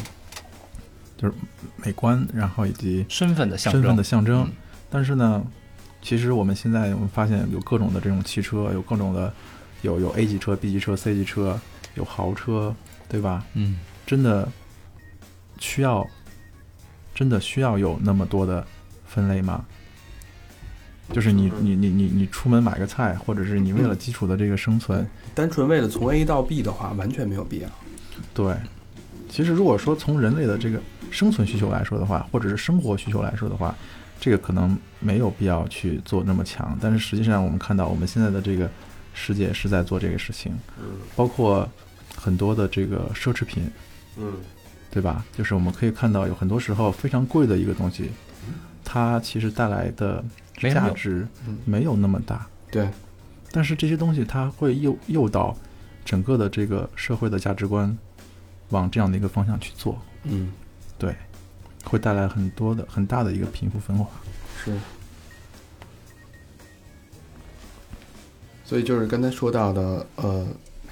[1.17, 1.33] 就是
[1.77, 4.43] 美观，然后以及身份的象征，身份的象征。
[4.43, 4.51] 嗯
[4.89, 5.43] 但是呢，
[6.01, 9.33] 其实我们现在我们发现有各种的这种汽车，有各种的
[9.81, 11.59] 有有 A 级车、B 级车、C 级车，
[11.95, 12.73] 有豪车，
[13.09, 13.43] 对吧？
[13.55, 14.47] 嗯真的
[15.59, 16.07] 需要
[17.13, 18.65] 真的需要有那么多的
[19.05, 19.65] 分类吗？
[21.11, 27.69] 就是你你你你你出门买个菜，或者是你为了基础的这个生存，单纯为了从 A 到 B 的话，完全没有必要。
[28.33, 28.55] 对，
[29.29, 30.79] 其实如果说从人类的这个
[31.11, 33.75] 生存需求来说的话，或者是生活需求来说的话，
[34.19, 36.77] 这个可能没有必要去做那么强。
[36.81, 38.69] 但是实际上，我们看到我们现在的这个
[39.13, 40.53] 世界是在做这个事情，
[41.15, 41.67] 包括
[42.15, 43.69] 很多的这个奢侈品，
[44.17, 44.33] 嗯，
[44.91, 45.23] 对吧？
[45.35, 48.09] 就是我们可以看到，有很多时候非常贵的一个东西，
[48.83, 50.23] 它其实带来的
[50.71, 52.47] 价值嗯没有那么大。
[52.71, 52.89] 对，
[53.51, 55.55] 但是这些东西它会诱诱导
[56.03, 57.95] 整个的这个社会的价值观
[58.69, 60.51] 往这样的一个方向去做，嗯，
[60.97, 61.15] 对，
[61.85, 64.07] 会带来很多的很大的一个贫富分化。
[64.63, 64.73] 是。
[68.65, 70.45] 所以就是刚才说到的，呃，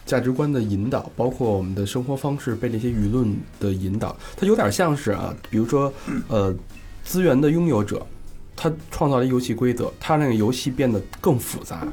[0.06, 5.94] 价值观的引导，包括我们的生活方式被这些舆论的引导，它有点像是啊，比如说，
[6.30, 6.56] 呃，
[7.04, 8.08] 资源的拥有者，
[8.56, 11.86] 他创造了游戏规则，他让游戏变得更复杂。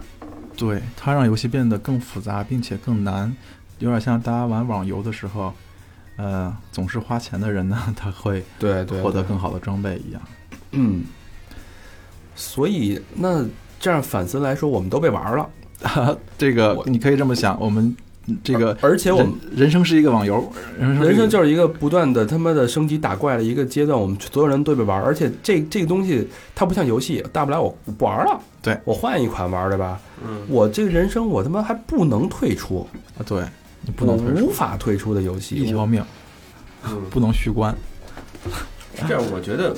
[0.57, 3.35] 对，它让游戏变得更复杂，并且更难，
[3.81, 5.53] 有点像大家玩网游的时候，
[6.17, 10.23] 呃，总是花钱的人呢， 他会对对，获得更好的装备一样。
[10.73, 11.05] 嗯，
[12.35, 13.45] 所以那
[13.81, 15.49] 这样反思来说，我们都被玩了，
[16.39, 17.95] 这个你可以这么想，我们
[18.45, 28.79] 这个而且我们人人生是一个网游，人生人生就是一个不断的他妈的升级打怪的一个阶段，我们所有人都被玩，而且这这个东西它不像游戏，大不了我不玩了，对。
[28.85, 30.01] 我换一款玩，对吧？
[30.25, 32.87] 嗯，我这个人生我他妈还不能退出，
[33.19, 33.43] 啊，对
[33.85, 36.05] 你不能退出无法退出的游戏，一条命，
[36.85, 37.75] 嗯不能续关。
[39.07, 39.75] 这样我觉得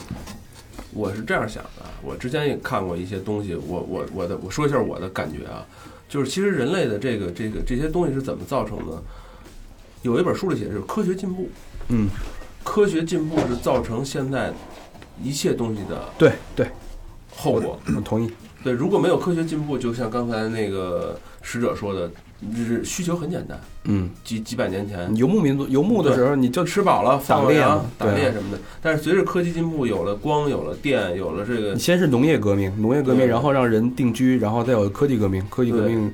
[0.92, 5.64] 我是这样想的，我之前也看过一些东西，我我我的我说一下我的感觉啊，
[6.08, 9.02] 就是其实人类的这个这个这些东西是怎么造成的？
[10.02, 11.48] 有一本书里写的是科学进步，
[11.88, 12.08] 嗯，
[12.62, 14.52] 科学进步是造成现在
[15.22, 16.68] 一切东西的对对，
[17.34, 17.80] 后果。
[17.96, 18.30] 我同意。
[18.62, 22.14] 对，如果没有科学进步，就像刚才那个使者说的，就是
[22.84, 28.58] 需求很简单，嗯，几几百年前游牧民族游牧的时候，你就吃饱了打猎嘛打猎什么的。
[28.82, 36.12] 但是随着科技进步，有了光，有了电，有了这个你先是农业革命，农业革命，然后让人定居，然后再有科技革命，科技革命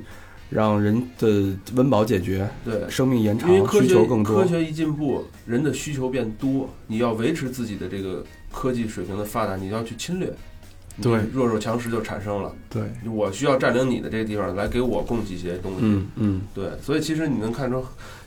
[0.49, 4.45] 让人的温饱解决，对，生命延长因为，科需学求更多科。
[4.47, 10.33] 学一进步，人的需求变多，你要维持自己的这个科技水平的发达，你要去侵略，你
[11.01, 12.53] 对弱肉强食就产生了。
[12.69, 15.77] 对，我需要占领你的这个地方来给我供给一些东西。
[15.81, 17.83] 嗯嗯，对，所以其实你能看出，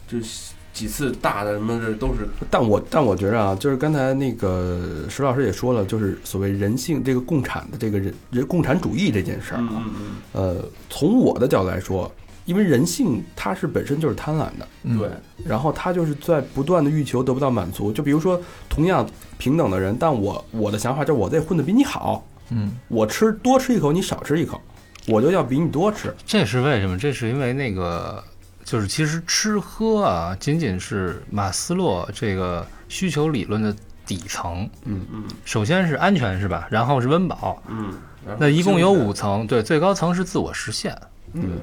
[0.09, 9.93] 就是几次大的什么这都是但我但我觉着啊，就是刚才那个石老师也说了，就是所谓人性这个共产的这个人人共产主义这件事儿啊，嗯嗯
[10.33, 12.11] 嗯，呃，从我的角度来说，
[12.45, 15.09] 因为人性它是本身就是贪婪的，嗯对，
[15.47, 17.93] 然后他就是在不断的欲求得不到满足。
[17.93, 19.09] 就比如说，同样
[19.39, 24.61] 平等的人，但我我的想法就是我得混得比你好，嗯，我吃多吃一口，你少吃一口，
[25.07, 26.15] 我就要比你多吃。
[26.27, 26.99] 这是为什么？
[26.99, 28.23] 这是因为那个，
[28.65, 33.75] 就是其实吃喝啊，仅仅是马斯洛这个需求理论的
[34.07, 34.69] 底层。
[34.85, 36.67] 嗯嗯首先是安全，是吧？
[36.71, 37.95] 然后是温饱，嗯，
[38.39, 40.97] 那一共有五层，对，最高层是自我实现。
[41.33, 41.59] 嗯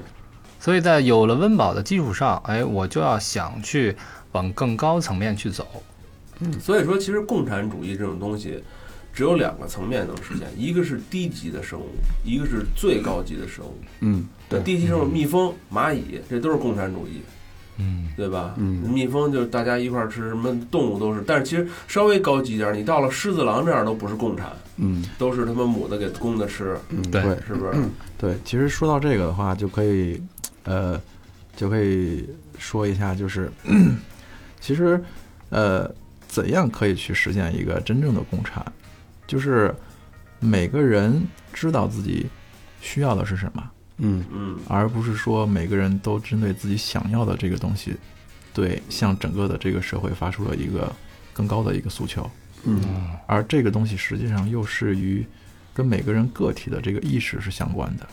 [0.60, 3.96] 所以在有了温饱的基础上，哎，我就要想去
[4.30, 5.66] 往更高层面去走。
[6.38, 8.62] 嗯所以说，其实共产主义这种东西，
[9.12, 11.88] 只有两个层面能实现，一个是低级的生物，
[12.24, 13.76] 一个是最高级的生物。
[14.00, 17.20] 嗯，对，低级生物，蜜蜂、蚂蚁，这都是共产主义，
[17.78, 18.54] 嗯，对吧？
[18.56, 27.82] 嗯蜜蜂就是大家一块儿吃，什么动物都是，但是其实稍微高级一点，你到了狮子狼这样都不是共产，嗯都是他妈母的给公的吃，嗯，对对是不是？
[28.18, 30.20] 对，其实说到这个的话，就可以，
[30.64, 31.00] 呃，
[31.56, 33.50] 就可以说一下，就是
[34.60, 35.02] 其实，
[35.50, 35.92] 呃，
[36.28, 38.64] 怎样可以去实现一个真正的共产？
[39.26, 39.74] 就是
[40.40, 42.26] 每个人知道自己
[42.80, 47.94] 需要的是什么，嗯嗯而不是说每个人都针对自己想要的这个东西，
[48.52, 50.92] 对向整个的这个社会发出了一个
[51.32, 52.28] 更高的一个诉求。
[52.64, 52.80] 嗯
[53.26, 55.26] 而这个东西实际上又是与
[55.74, 58.06] 跟每个人个体的这个意识是相关的，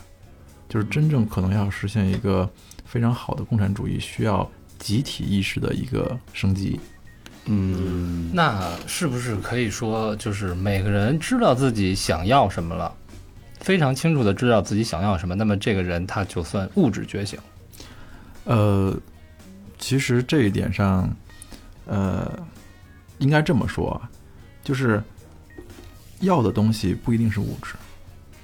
[0.68, 2.50] 就是真正可能要实现一个
[2.86, 6.80] 非常好的共产主义，需要集体意识的一个升级。
[7.46, 12.94] 嗯，那是不是可以说，就是每个人知道自己想要什么了，
[13.60, 17.40] 非常清楚的知道自己想要什么，那么这个人他就算物质觉醒。
[18.44, 18.96] 呃，
[19.80, 21.10] 其实这一点上，
[21.86, 22.32] 呃，
[23.18, 24.10] 应该这么说啊，
[24.64, 25.02] 就是
[26.20, 27.74] 要的东西不一定是物质。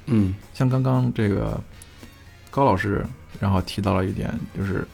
[0.08, 1.60] 嗯像刚刚这个
[2.52, 3.06] 高老师，
[3.40, 4.88] 然后提到了一点，就是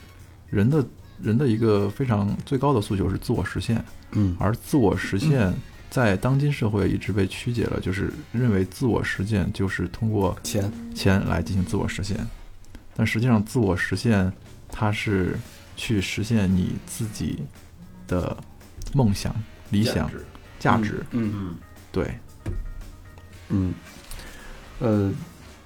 [0.50, 0.86] 人的
[1.23, 4.36] 人的一个非常最高的诉求是自我实现，嗯。
[4.39, 5.53] 而自我实现
[5.89, 12.17] 在当今社会一直被曲解了，就是认为自我实现就是通过钱，钱来进行自我实现，
[12.95, 14.31] 但实际上自我实现
[14.69, 15.38] 它是
[15.75, 17.43] 去实现你自己
[18.07, 18.36] 的
[18.93, 19.36] 梦想、
[19.69, 20.10] 理想、
[20.60, 21.03] 价值。
[21.12, 21.55] 嗯嗯。
[21.91, 22.15] 对，
[23.49, 23.73] 嗯，
[24.79, 25.12] 呃，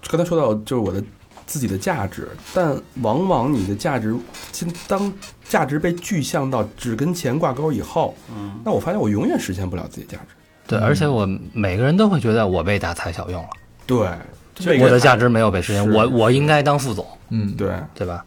[0.09, 1.03] 刚才说到就是我的
[1.45, 4.15] 自己的价值，但往往你的价值，
[4.51, 5.11] 现当
[5.47, 10.35] 价值被具象到只跟钱挂钩以后，嗯，那我发现我永远实现不了自己的价值。
[10.67, 13.49] 对，而且我每个人都会觉得我被大材小用了，
[13.85, 14.07] 对，
[14.55, 18.25] 这我的价值没有被实现，我我应该当副总，嗯，对，对吧？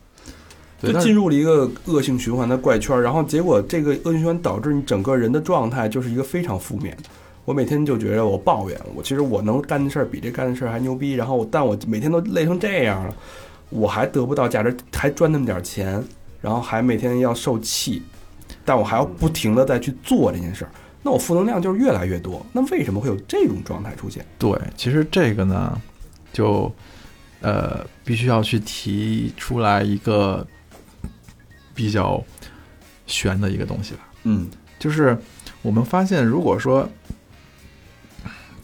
[0.81, 7.03] 就进入了一个恶性循环的怪圈儿，然后结果这个恶性循环导致你整个人的状态就是一个非常负面的。
[7.49, 13.17] 我每天就觉得我抱怨，我其实我能干的事儿比这干的事儿还牛逼，然后我但我每天都累成这样了，
[13.71, 16.05] 我还得不到价值，还赚那么点儿钱，
[16.43, 18.03] 然后还每天要受气，
[18.67, 20.71] 但我还要不停的再去做这件事儿，
[21.03, 22.45] 那我负能量就是越来越多。
[22.53, 24.23] 那为什么会有这种状态出现？
[24.39, 25.81] 对，其实这个呢，
[26.35, 26.71] 就
[27.41, 30.47] 呃必须要去提出来一个
[31.75, 32.23] 比较
[33.07, 34.47] 悬的一个东西吧，嗯
[34.79, 35.17] 就是
[35.63, 36.87] 我们发现，如果说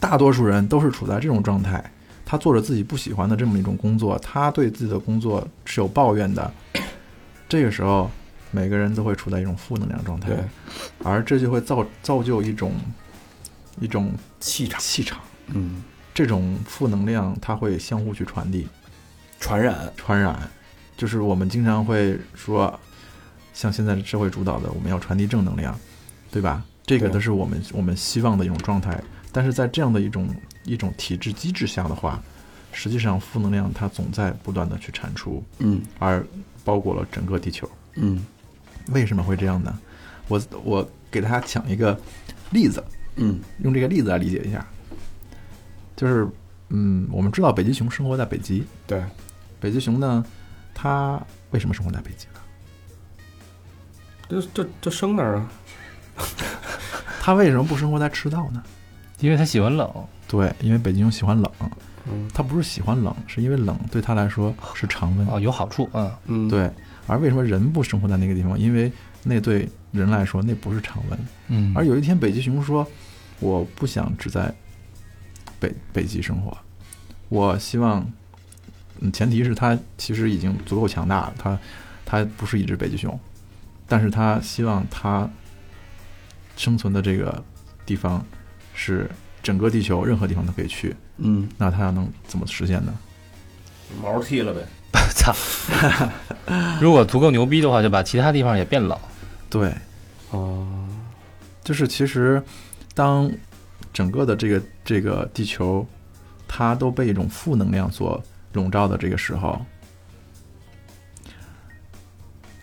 [0.07, 1.83] 大多数人都是处在这种状态，
[2.23, 6.53] 他做着自己不喜欢的这么一种工作，他对自己的工作是有抱怨的，
[7.49, 8.11] 这个时候
[8.51, 10.29] 每个人都会处在一种负能量状态。
[10.29, 10.37] 对，
[11.03, 12.73] 而这就会造造就一种
[13.79, 15.19] 一种气场，气场。
[15.47, 18.67] 嗯，这种负能量它会相互去传递、
[19.39, 20.37] 传染，传染，
[20.95, 22.79] 就是我们经常会说，
[23.55, 25.75] 像现在社会主导的，我们要传递正能量，
[26.29, 26.61] 对吧？
[26.85, 29.03] 这个都是我们我们希望的一种状态。
[29.35, 32.23] 但是在这样的一种一种体制机制下的话，
[32.71, 36.25] 实际上负能量它总在不断的去产出，嗯而
[36.63, 37.69] 包裹了整个地球。
[37.95, 38.25] 嗯
[38.93, 39.77] 为什么会这样呢？
[40.29, 41.99] 我我给大家讲一个
[42.51, 42.81] 例子，
[43.17, 44.65] 嗯用这个例子来理解一下。
[45.97, 46.25] 就是，
[46.69, 49.03] 嗯，我们知道北极熊生活在北极，对，
[49.59, 50.25] 北极熊呢，
[50.73, 51.21] 它
[51.51, 52.39] 为什么生活在北极呢？
[54.29, 55.49] 这这这生哪儿啊，
[57.19, 58.63] 它为什么不生活在赤道呢？
[59.25, 59.91] 因为他喜欢冷，
[60.27, 61.51] 对，因为北极熊喜欢冷，
[62.07, 65.27] 嗯它不是喜欢冷，是因为冷对它来说是常温。
[65.27, 66.69] 哦，有好处，嗯，嗯，对，
[67.07, 68.57] 而为什么人不生活在那个地方？
[68.59, 68.91] 因为
[69.23, 71.19] 那对人来说那不是常温。
[71.47, 72.87] 嗯，而有一天，北极熊说
[73.41, 74.53] ：“我不想只在
[75.59, 76.55] 北北极生活，
[77.29, 78.07] 我希望，
[78.99, 81.59] 嗯，前提是它其实已经足够强大了，它
[82.05, 83.19] 它不是一只北极熊，
[83.87, 85.27] 但是它希望它
[86.55, 87.43] 生存的这个
[87.87, 88.23] 地方
[88.75, 89.09] 是
[89.41, 92.93] 整个地球任何地方都可以去，嗯那它要能怎么实现呢？
[94.01, 94.61] 毛剃了呗。
[95.13, 95.33] 操，
[96.79, 98.99] 如果足够牛逼的话，就把其他地方也变老。
[99.49, 99.73] 对，
[100.31, 100.87] 哦，
[101.63, 102.41] 就是其实
[102.93, 103.29] 当
[103.93, 105.85] 整个的这个这个地球，
[106.47, 108.21] 它都被一种负能量所
[108.53, 109.63] 笼罩的这个时候，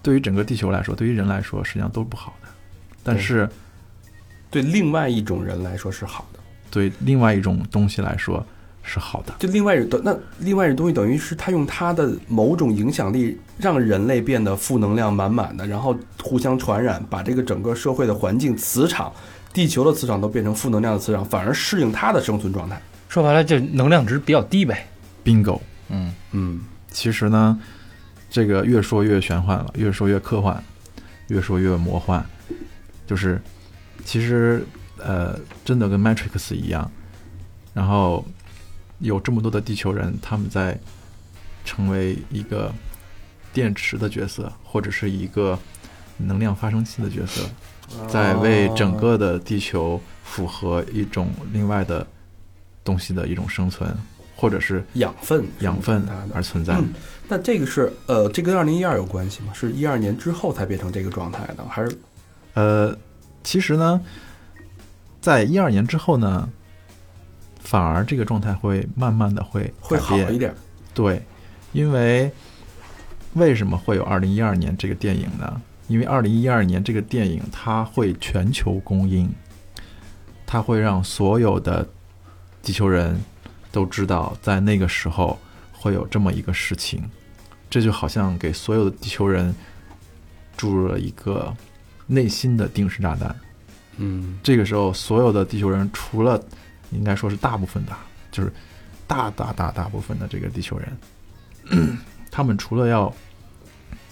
[0.03, 2.49] 对于整个地球来说，对于人来说，实际上都是不好的。
[3.05, 3.49] 但是
[4.53, 6.39] 对另外一种人来说是好的，
[6.71, 8.47] 对另外一种东西来说
[8.83, 9.35] 是好的。
[9.39, 19.13] 就另外一种那另外一种东西等于是他用他的某种影响力让人类变得负能量满满的，然后互相传染，把这个整个社会的环境、磁场、
[19.53, 22.81] 地球的磁场都变成负能量的磁场，反而适应它的生存状态。
[23.09, 24.87] 说白了，就能量值比较低呗。
[25.25, 26.61] bingo，嗯，嗯
[26.91, 27.59] 其实呢，
[28.29, 30.63] 这个越说越玄幻了，越说越科幻，
[31.29, 32.25] 越说越魔幻。
[33.07, 33.41] 就是
[34.05, 34.65] 其实
[34.99, 36.91] 呃，真的跟 Matrix 一样，
[37.75, 38.25] 然后
[38.99, 40.79] 有这么多的地球人，他们在
[41.65, 42.73] 成为一个
[43.53, 45.59] 电池的角色，或者是一个
[46.19, 47.43] 能量发生器的角色，
[48.09, 52.07] 在为整个的地球符合一种另外的
[52.85, 53.93] 东西的一种生存，
[54.37, 56.07] 或者是养分养分。
[56.35, 56.75] 而存在。
[56.75, 56.93] 嗯
[57.29, 59.55] 那这个是呃，这跟二零一二有关系吗？
[59.55, 61.99] 是一二年之后才变成这个状态的，还是
[62.53, 62.95] 呃，
[63.43, 64.01] 其实呢，
[65.21, 66.49] 在一二年之后呢，
[67.61, 70.55] 反而这个状态会慢慢的会会好一点？
[70.95, 71.23] 对，
[71.73, 72.31] 因为
[73.35, 75.61] 为什么会有二零一二年这个电影呢？
[75.89, 79.31] 因为二零一二年这个电影它会全球公映，
[80.47, 81.87] 它会让所有的
[82.63, 83.21] 地球人
[83.71, 85.39] 都知道，在那个时候
[85.73, 87.03] 会有这么一个事情，
[87.69, 89.55] 这就好像给所有的地球人
[90.57, 91.55] 注入了一个
[92.13, 93.35] 内心的定时炸弹。
[93.97, 96.41] 嗯这个时候，所有的地球人除了
[96.91, 97.93] 应该说是大部分的，
[98.31, 98.53] 就是
[99.07, 101.99] 大大大大部分的这个地球人，
[102.31, 103.13] 他们除了要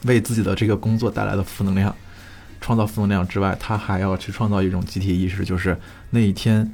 [0.05, 1.95] 为自己的这个工作带来的负能量
[2.61, 5.79] 创造负能量之外，他还要去创造一种集体意识，就是
[6.11, 6.71] 那一天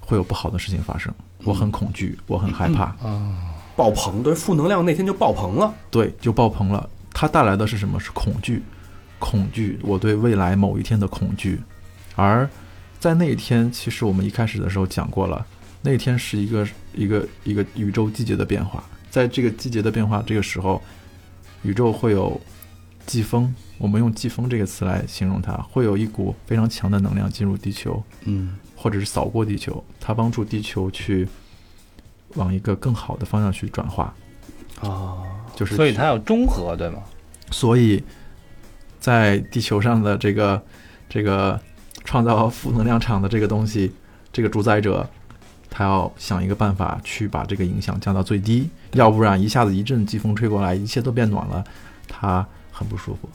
[0.00, 5.72] 会有不好的事情发生，我很恐惧，我很害怕，啊爆棚，对，负能量那天就爆棚了。
[5.90, 6.88] 对，就爆棚了。
[7.12, 8.00] 它带来的是什么？
[8.00, 8.62] 是恐惧，
[9.18, 11.60] 恐惧，我对未来某一天的恐惧。
[12.14, 12.48] 而
[12.98, 15.46] 在那一天，其实我们一开始的时候讲过了，
[15.82, 18.82] 那一天是一个一个一个宇宙季节的变化。
[19.10, 20.82] 在这个季节的变化这个时候，
[21.62, 22.40] 宇宙会有
[23.06, 31.26] 季风，我们用季风这个词来形容它，会有一股非常强的能量进入地球，嗯或者是扫过地球，它帮助地球去
[32.34, 34.14] 往一个更好的方向去转化，
[34.80, 35.22] 啊，
[35.54, 37.02] 就是所以它要中和，对吗？
[37.50, 38.02] 所以，
[39.06, 40.60] 在地球上的这个
[41.08, 41.60] 这个
[42.02, 43.92] 创造负能量场的这个东西，
[44.32, 45.08] 这个主宰者，
[45.70, 51.64] 他要想一个办法去把这个影响降到最低，要不然一下子一阵季风吹过来，一切都变暖了，
[52.08, 53.30] 他很不舒服。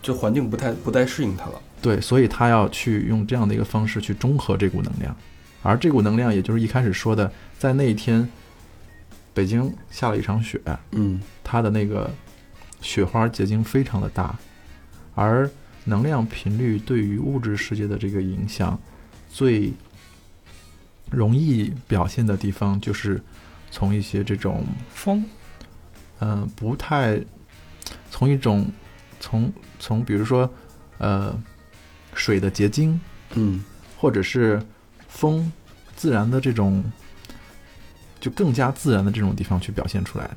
[0.00, 1.60] 就环境不太不太适应他了。
[1.82, 5.14] 对，所以他要去用这样的一个方式去中和这股能量，
[5.62, 8.26] 而这股能量，也就是一开始说的，在那一天，
[9.34, 10.58] 北京下了一场雪，
[10.92, 12.10] 嗯它的那个
[12.80, 14.34] 雪花结晶非常的大，
[15.18, 15.50] 而
[15.84, 18.78] 能量频率对于物质世界的这个影响，
[19.28, 19.72] 最
[21.10, 23.20] 容易表现的地方就是
[23.68, 24.64] 从一些这种
[24.94, 25.24] 风，
[26.20, 27.20] 嗯、不太
[28.12, 28.70] 从一种
[29.18, 30.48] 从从比如说
[30.98, 31.36] 呃
[32.14, 33.00] 水的结晶，
[33.34, 33.64] 嗯
[33.96, 34.62] 或者是
[35.08, 35.50] 风
[35.96, 36.84] 自然的这种，
[38.20, 40.30] 就更加自然的这种地方去表现出来。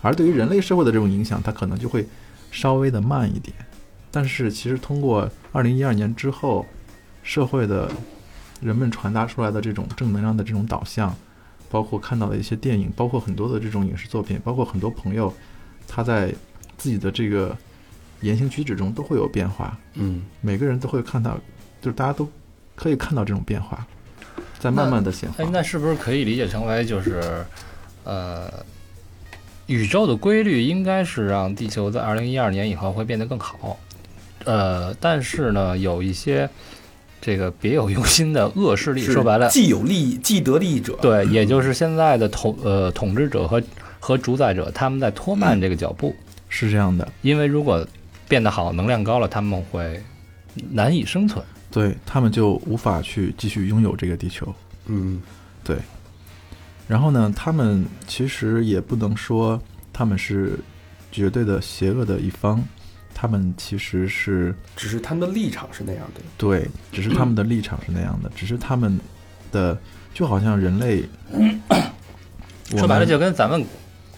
[0.00, 2.06] 而对于人类社会的这种影响，它可能就会
[2.52, 3.56] 稍微的慢一点。
[4.12, 6.64] 但是其实通过二零一二年之后，
[7.24, 7.90] 社会的
[8.60, 11.12] 人们传达出来的这种正能量的这种导向，
[11.70, 15.32] 包括看到的一些电影，包括很多的这种影视作品，包括很多朋友
[15.88, 16.32] 他在
[16.76, 17.56] 自己的这个
[18.20, 21.36] 言行举止中都会有变化，嗯，每个人都会看到，
[21.80, 22.28] 就是大家都
[22.76, 23.86] 可以看到这种变化，
[24.58, 25.42] 在慢慢的显化。
[25.42, 25.48] 哎，。
[25.50, 27.44] 那是不是可以理解成为就是，
[28.04, 28.52] 呃，
[29.66, 33.78] 宇宙的规律应该是让地球在二零一二年以后会变得更好，
[34.44, 36.48] 呃，但是呢，有一些
[37.20, 43.62] 这个别有用心的恶势力，说白了，既有利益，既得利益者，对，也就是现在的统呃统治者和
[44.00, 46.14] 和主宰者，他们在拖慢这个脚步，
[46.48, 47.86] 是这样的，因为如果
[48.28, 50.02] 变得好，能量高了，他们会
[50.70, 51.44] 难以生存。
[51.70, 54.52] 对他们就无法去继续拥有这个地球。
[54.86, 55.20] 嗯。
[55.64, 55.76] 对。
[56.88, 59.58] 然后呢，他们其实也不能说
[59.92, 60.58] 他们是
[61.10, 62.62] 绝对的邪恶的一方，
[63.14, 66.20] 他们其实是只是他们的立场是那样的。
[66.36, 68.98] 对，只是他们的立场是那样的，只是他们
[69.50, 69.78] 的
[70.12, 71.04] 就好像人类，
[72.76, 73.64] 说白了，就跟咱们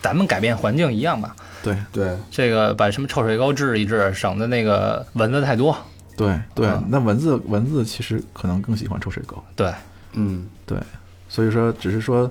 [0.00, 1.34] 咱们改变环境一样吧。
[1.62, 5.76] 对对，这个把什么臭水沟治一治，省得那个蚊子太多。
[6.16, 9.72] 对对啊，那蚊子蚊子其实可能更喜欢臭水沟，对，
[10.12, 10.78] 嗯对，
[11.28, 12.30] 所以说只是说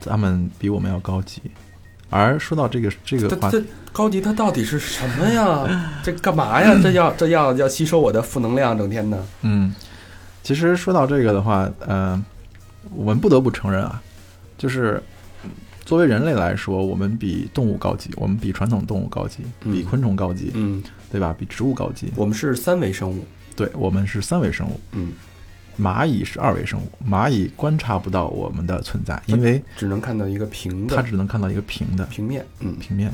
[0.00, 1.40] 他们比我们要高级。
[2.12, 5.90] 而说到这个这个话，这这高级它到底是什么呀？
[6.02, 6.78] 这干嘛呀？
[6.82, 9.24] 这要这要要吸收我的负能量，整天的。
[9.40, 9.74] 嗯，
[10.42, 12.22] 其实说到这个的话，呃，
[12.94, 14.02] 我们不得不承认啊，
[14.58, 15.02] 就是
[15.42, 15.50] 嗯
[15.84, 21.34] 作为人类来说，我们比动物高级，我们比传统动物高级，嗯比昆虫高级，嗯，对吧？
[21.38, 22.12] 比植物高级。
[22.14, 23.24] 我们是三维生物。
[23.54, 25.12] 对，我们是三维生物，嗯，
[25.80, 32.44] 蚂蚁是二维生物，蚂蚁观察不到我们的存在，因为只能看到一个平的它只能看到一个平的平面。
[32.60, 33.12] 嗯平面，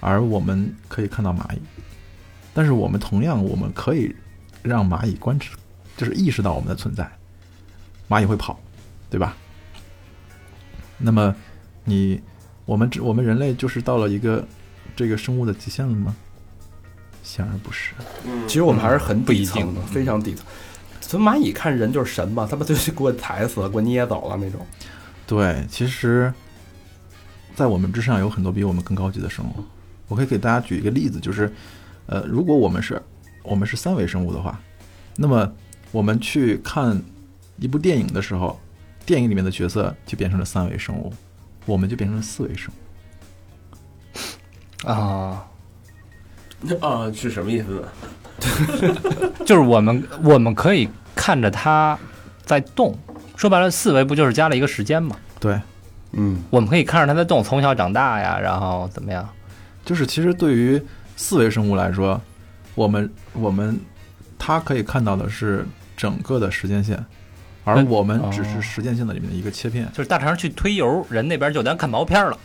[0.00, 1.58] 而我们可以看到蚂蚁，
[2.52, 4.14] 但是我们同样我们可以
[4.62, 5.56] 让蚂蚁观察，
[5.96, 7.10] 就是意识到我们的存在，
[8.08, 8.60] 蚂蚁会跑，
[9.08, 9.34] 对吧？
[10.98, 11.34] 那么
[11.84, 12.20] 你
[12.64, 14.46] 我们只我们人类就是到了一个
[14.94, 16.14] 这个生物的极限了吗？
[17.22, 17.94] 显然不是。
[18.46, 20.44] 其实我们还是很不一底层的，定非常底层。
[21.00, 24.66] 从蚂蚁看人就是神嘛，他们就给我踩死了，给我捏走了那种。
[25.26, 26.32] 对，其实，
[27.54, 29.64] 在我们之上有很多比我们更高级的生物。
[30.06, 31.52] 我可以给大家举一个例子，就是，
[32.06, 33.00] 呃，如果我们是
[33.42, 34.58] 我们是三维生物的话，
[35.16, 35.52] 那么
[35.92, 37.02] 我们去看
[37.58, 38.58] 一部电影的时候，
[39.04, 41.12] 电影里面的角色就变成了三维生物，
[41.66, 42.72] 我们就变成了四维生
[44.84, 44.88] 物。
[44.88, 45.46] 啊，
[46.80, 47.88] 啊，是什么意思呢？
[49.44, 51.98] 就是我们我们可以看着它
[52.44, 52.96] 在动。
[53.36, 55.14] 说白了，四维不就是加了一个时间吗？
[55.38, 55.60] 对，
[56.12, 59.28] 嗯，我们可以看着它在动，从小长大呀，然后怎么样？
[59.84, 60.82] 就是其实对于
[61.16, 62.20] 四维生物来说，
[62.74, 63.78] 我们我们
[64.38, 65.64] 它可以看到的是
[65.96, 66.98] 整个的时间线，
[67.64, 69.88] 而嗯我们只哦是时间线的里面的一个切片。
[69.92, 72.36] 就是大肠去推油，人那边就当看毛片了，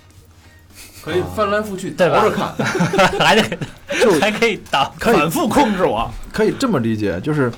[1.04, 2.54] 可以翻来覆去倒着看，
[3.20, 3.58] 还得
[4.02, 6.10] 就还可以倒可以反复控制我。
[6.32, 7.52] 可以这么理解，就是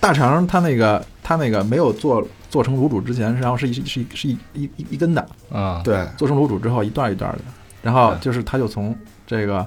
[0.00, 7.38] 大肠它那个它那个没有做做成卤煮之前，然后是一是一是一一一一根的，啊，对，做成卤煮之后一段一段的，
[7.82, 8.96] 然后就是它就从
[9.26, 9.66] 这个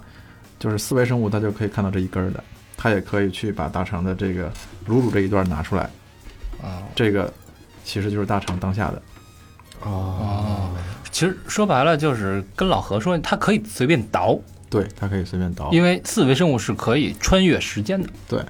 [0.57, 2.43] 就是四维生物，它就可以看到这一根儿的，
[2.75, 4.51] 它也可以去把大肠的这个
[4.87, 5.83] 卤煮这一段拿出来，
[6.61, 6.81] 啊。
[6.95, 7.31] 这个
[7.83, 9.01] 其实就是大肠当下的。
[9.81, 10.69] 哦，
[11.11, 14.39] 其实说白了就是跟老何说，他可以随便倒，
[14.69, 15.69] 对，它可以随便倒。
[15.71, 18.07] 因为四维生物是可以穿越时间的。
[18.27, 18.43] 对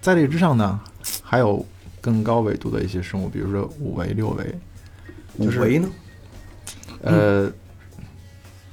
[0.00, 0.80] 在这之上呢，
[1.22, 1.64] 还有
[2.00, 4.58] 更高维度的一些生物，比如说五维、六维，
[5.38, 5.88] 就是五维呢？
[7.02, 7.52] 呃，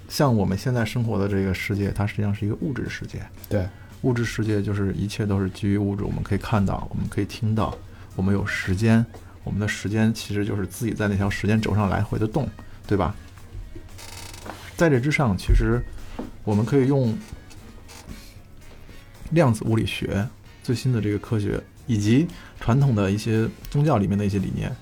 [0.08, 3.20] 像我们现在生活的这个世界，它实际上是一个物质世界。
[3.48, 3.68] 对，
[4.02, 7.78] 物质世界就是一切都是基于物质，我们可以看到，我们可以听到，
[8.16, 9.06] 我们有时间，
[9.44, 12.48] 我们的时间其实就是自己在那条时间轴上来回的动，
[12.90, 13.14] 对吧？
[14.76, 15.80] 在这之上，其实
[16.44, 17.16] 我们可以用
[19.30, 20.28] 量子物理学
[20.64, 22.28] 最新的这个科学，以及
[22.60, 24.76] 传统的一些宗教里面的一些理念，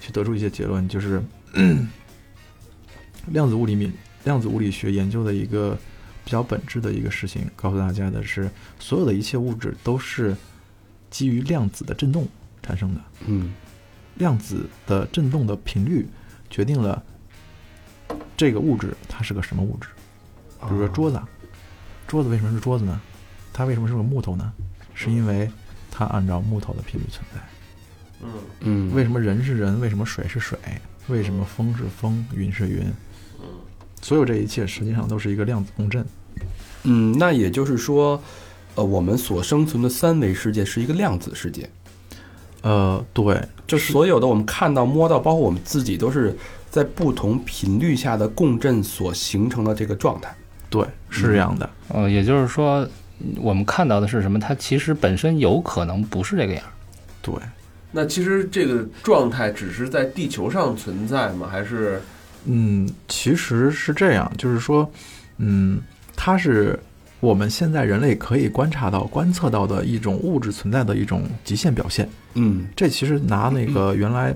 [0.00, 1.22] 去得出一些结论，就是
[3.28, 3.92] 量子物理面
[4.24, 5.76] 量子物理学研究的一个
[6.24, 10.34] 比较本质的一个事情，告诉大家的是，所有的一切物质都是
[11.10, 12.26] 基于量子的振动
[12.62, 13.00] 产生的。
[13.26, 13.52] 嗯，
[14.14, 16.08] 量子的振动的频率
[16.48, 17.04] 决定了
[18.36, 19.88] 这个物质它是个什么物质。
[20.60, 21.28] 比如说桌子，啊，
[22.06, 23.00] 桌子为什么是桌子呢？
[23.52, 24.52] 它为什么是个木头呢？
[24.94, 25.50] 是因为
[25.90, 27.40] 它按照木头的频率存在。
[28.22, 28.30] 嗯，
[28.60, 29.80] 嗯，为什么人是人？
[29.80, 30.58] 为什么水是水？
[31.08, 32.24] 为什么风是风？
[32.34, 32.90] 云是云？
[34.00, 36.04] 所有这一切实际上都是一个量子共振。
[36.84, 38.22] 嗯，那也就是说，
[38.74, 41.68] 呃，我们所生存的三维世界是一个量子世界。
[42.62, 46.36] 呃，对，就所有的我们看到、摸到，包括我们自己，都是
[46.74, 50.34] 在不同频率下的共振所形成的这个状态。
[50.68, 51.70] 对，是这样的。
[51.86, 52.84] 呃，也就是说，
[53.36, 54.40] 我们看到的是什么？
[54.40, 56.72] 它其实本身有可能不是这个样儿。
[57.22, 57.32] 对，
[57.92, 61.46] 那其实这个状态只是在地球上存在吗？
[61.48, 62.02] 还是
[62.46, 64.90] 嗯，其实是这样，就是说，
[65.38, 65.80] 嗯，
[66.16, 66.76] 它是
[67.20, 72.08] 我们现在人类可以观察到、观测到的一种物质存在的一种极限表现。
[72.34, 74.34] 嗯这其实拿那个原来，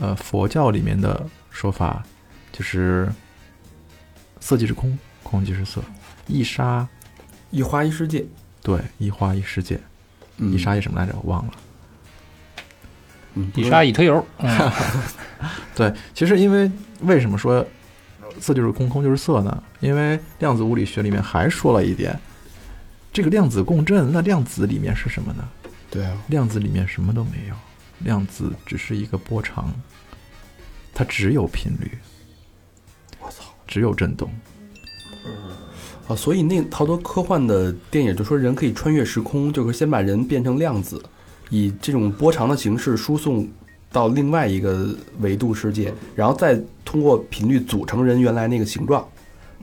[0.00, 2.04] 呃，佛教里面的说法，
[2.52, 3.08] 就是
[4.40, 5.80] 色即是空，空即是色，
[6.26, 6.86] 一沙
[7.50, 8.26] 一花一世界，
[8.60, 9.80] 对，一花一世界，
[10.38, 11.14] 嗯一沙一什么来着？
[11.22, 11.52] 我忘了。
[13.34, 14.72] 嗯，一沙一推油， 嗯
[15.74, 16.70] 对，其实因为
[17.02, 17.64] 为什么说
[18.40, 19.62] 色就是空，空就是色呢？
[19.80, 22.18] 因为量子物理学里面还说了一点，
[23.12, 25.48] 这个量子共振，那量子里面是什么呢？
[25.90, 27.54] 对啊，量子里面什么都没有，
[28.00, 29.72] 量子只是一个波长，
[30.94, 31.90] 它只有频率，
[33.20, 33.44] 我操！
[33.66, 34.30] 只有震动。
[36.06, 41.02] 啊，所以那好多科幻的电影就说人可以穿越时空，就是先把人变成量子，
[41.48, 43.48] 以这种波长的形式输送
[43.90, 49.06] 到另外一个维度世界，然后再通过频率组成人原来那个形状。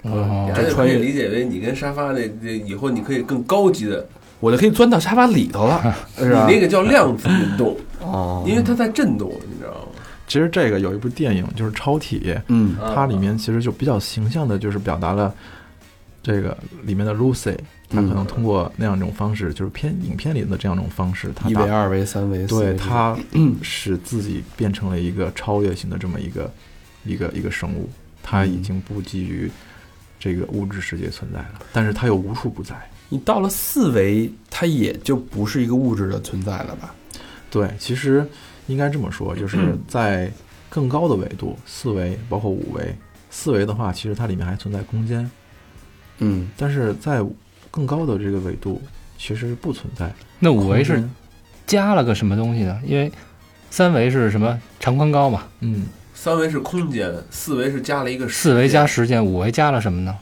[0.03, 4.03] 哦还可以这穿越理解为你跟沙发那这以后你可以更高级的，
[4.39, 6.25] 我就可以钻到沙发里头了， 你？
[6.25, 9.90] 那个叫量子运动，哦，因为它在震动，你知道吗？
[10.31, 15.35] 其实这个有一部电影就是《超体》，嗯啊它里面其实就比较形象的，就是表达了
[16.23, 17.53] 这个里面的 Lucy，
[17.89, 23.17] 她可能通过那样一种方式，就是片影片里的这样一种方式，她一维、二维、三维，四维对它
[23.61, 26.49] 使自己变成了一个超越性的这么一个
[27.03, 27.89] 一个一个生物，
[28.23, 29.51] 它已经不基于
[30.17, 32.73] 这个物质世界存在了，但是它又无处不在。
[33.09, 36.95] 你到了四维，它也就不是一个物质的存在了吧？
[37.49, 38.25] 对，其实
[38.67, 40.31] 应该这么说，就是在
[40.69, 42.95] 更高的维度，四维包括五维，
[43.29, 45.29] 四维的话，其实它里面还存在空间，
[46.19, 47.21] 嗯，但是在
[47.69, 48.81] 更高的这个维度，
[49.17, 50.11] 其实是不存在。
[50.39, 51.03] 那五维是
[51.65, 52.79] 加了个什么东西呢？
[52.85, 53.11] 因为
[53.69, 60.17] 三维是什么长宽高嘛，嗯，三维是空间，四维是加了一个四维加时间，五维加了什么呢？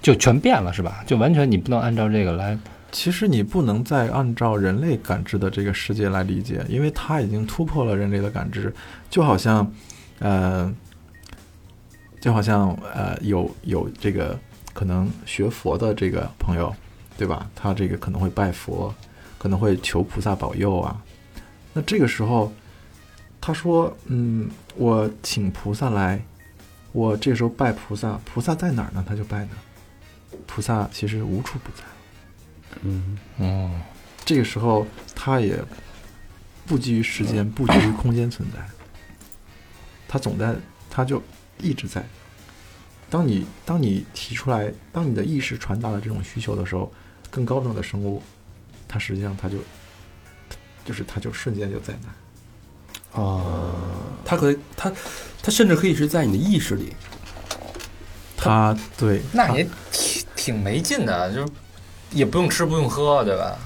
[0.00, 1.04] 就全变了是吧？
[1.06, 2.58] 就完全你不能按照这个来。
[2.92, 8.72] 其实你不能再按照人类感知的这个世界来理解，因为它已经突破了人类的感知，
[9.08, 9.72] 就好像，
[10.18, 10.72] 呃，
[12.20, 14.38] 就好像呃，有有这个
[14.74, 16.74] 可能学佛的这个朋友，
[17.16, 17.48] 对吧？
[17.54, 18.94] 他这个可能会拜佛，
[19.38, 21.00] 可能会求菩萨保佑啊。
[21.72, 22.52] 那这个时候，
[23.40, 26.20] 他说：“嗯，我请菩萨来，
[26.92, 29.04] 我这时候拜菩萨，菩萨在哪儿呢？
[29.08, 29.50] 他就拜哪。
[30.46, 31.84] 菩萨其实无处不在。”
[32.82, 33.70] 嗯，哦，
[34.24, 35.62] 这个时候它也
[36.66, 38.58] 不基于时间，不基于空间存在，
[40.08, 40.54] 它总在，
[40.88, 41.22] 它就
[41.58, 42.04] 一直在。
[43.08, 46.92] 当你当你提出来，当你的意识传达了这种需求的时候，
[47.30, 48.22] 更高等的生物，
[48.86, 49.58] 它实际上它就，
[50.84, 53.20] 就是它就瞬间就在那。
[53.20, 53.74] 哦，
[54.24, 54.92] 它可以，它
[55.42, 56.94] 它甚至可以是在你的意识里。
[58.36, 61.52] 它对，那也挺挺没劲的，就是
[62.12, 63.56] 也不用吃不用喝，对吧？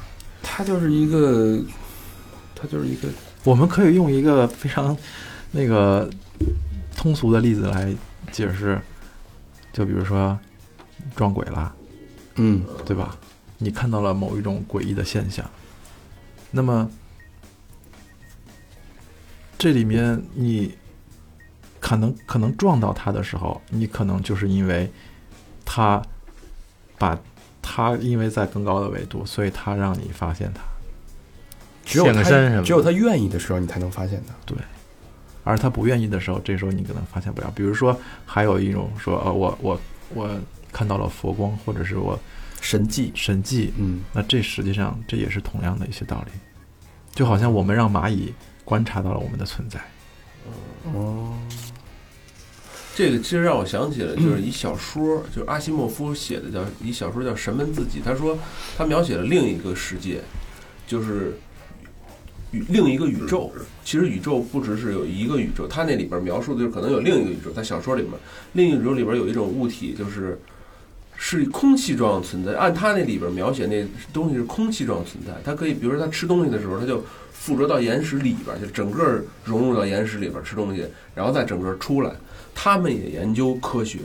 [0.43, 1.59] 它就是一个，
[2.55, 3.09] 它就是一个，
[3.45, 4.97] 我们可以用一个非常
[5.51, 6.09] 那个
[6.97, 7.95] 通俗的例子来
[8.31, 8.81] 解释，
[9.73, 10.39] 就比如说
[11.17, 11.75] 撞鬼啦，
[12.37, 13.17] 嗯对吧？
[13.59, 15.49] 你看到了某一种诡异的现象，
[16.51, 16.91] 那么
[19.57, 20.75] 这里面你
[21.81, 24.93] 可能可能撞到他的时候，你可能就是因为
[25.65, 26.03] 他
[26.99, 27.19] 把
[27.75, 30.61] 他因为在更高的维度，所以他让你发现他，
[31.85, 32.23] 只有他
[32.63, 34.55] 只有他愿意的时候，你才能发现他。
[35.43, 37.53] 而他不愿意的时候，这时候你可能发现不了。
[37.53, 40.31] 比如说，还有一种说，呃，我我我
[40.73, 42.17] 看到了佛光，或者是我
[42.61, 44.03] 神迹，神迹，嗯。
[44.13, 46.33] 那这实际上这也是同样的一些道理，
[47.13, 48.33] 就好像我们让蚂蚁
[48.65, 49.81] 观察到了我们的存在。
[50.93, 51.37] 哦，
[52.95, 57.99] 这个其实让我想起了，就是一小说，就是阿西莫夫写的叫一小说叫《神门自己》。
[58.05, 58.39] 他说
[58.79, 60.21] 他描写了另一个世界，
[60.87, 61.37] 就是
[62.53, 63.51] 宇另一个宇宙。
[63.85, 67.51] 其实宇宙不只是有一个宇宙，他那里边描述的就是可能有另一个宇宙。
[67.51, 68.13] 在小说里面，
[68.53, 70.39] 另一个宇宙里边有一种物体，就是
[71.17, 72.55] 是空气状存在。
[72.55, 82.13] 按他那里边描写那东西是空气状存在，它可以，比如说他吃东西的时候，他就附着到岩石里边，就整个融入到岩石里边吃东西，然后再整个出来。
[82.55, 83.99] 他们也研究科学，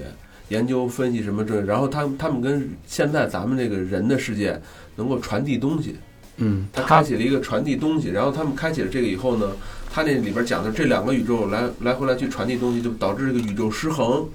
[0.50, 4.60] 研究分析什么这，然后他们他们跟现在咱们这个人的世界
[4.96, 5.96] 能够传递东西，
[6.38, 9.52] 嗯他开启了一个传递东西，然后他们开启了这个以后呢，
[9.92, 14.26] 他那里边讲的这两个宇宙来来回来去传递东西，就导致这个宇宙失衡，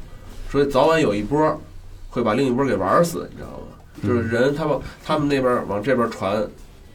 [0.51, 1.61] 所以早晚有一波
[2.09, 3.67] 会把另一波给玩死，你知道吗？
[4.07, 6.47] 就是人他往他们那边往这边传，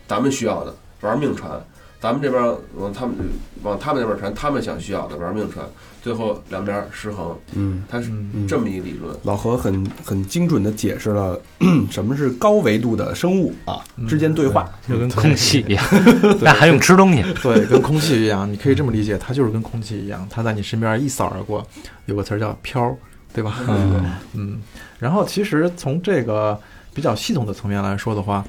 [0.07, 1.51] 咱们需要的玩命传，
[1.99, 2.41] 咱们这边
[2.77, 3.15] 往他们
[3.63, 5.65] 往他们那边传，他们想需要的玩命传，
[6.01, 8.09] 最后两边失衡，嗯它是
[8.47, 9.13] 这么一理论。
[9.23, 11.39] 老何很很精准的解释了
[11.91, 14.69] 什么是高维度的生物啊之间对话。
[14.87, 15.83] 就跟空气一样
[16.41, 17.21] 那还用吃东西？
[17.43, 21.65] 对，跟空气一样，你可以这么理解，它就是跟空气一样，它在你身边一扫而过。
[22.05, 22.97] 有个词儿叫“飘”，
[23.33, 23.57] 对吧？
[23.67, 24.61] 嗯嗯，
[24.99, 26.57] 然后其实从这个
[26.93, 28.43] 比较系统的层面来说的话，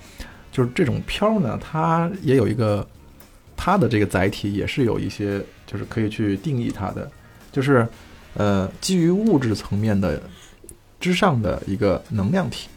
[0.53, 2.86] 就是这种飘呢，它也有一个
[3.62, 7.11] 它的这个载体也是有一些就是可以去定义它的，
[7.52, 7.86] 就是
[8.32, 10.18] 呃基于物质层面的
[10.98, 12.68] 之上的一个能量体，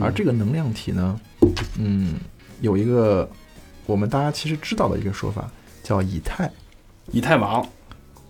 [0.00, 1.20] 而这个能量体呢，
[1.78, 2.14] 嗯，
[2.62, 3.28] 有一个
[3.84, 5.50] 我们大家其实知道的一个说法
[5.82, 6.50] 叫以太。
[7.10, 7.62] 以太网，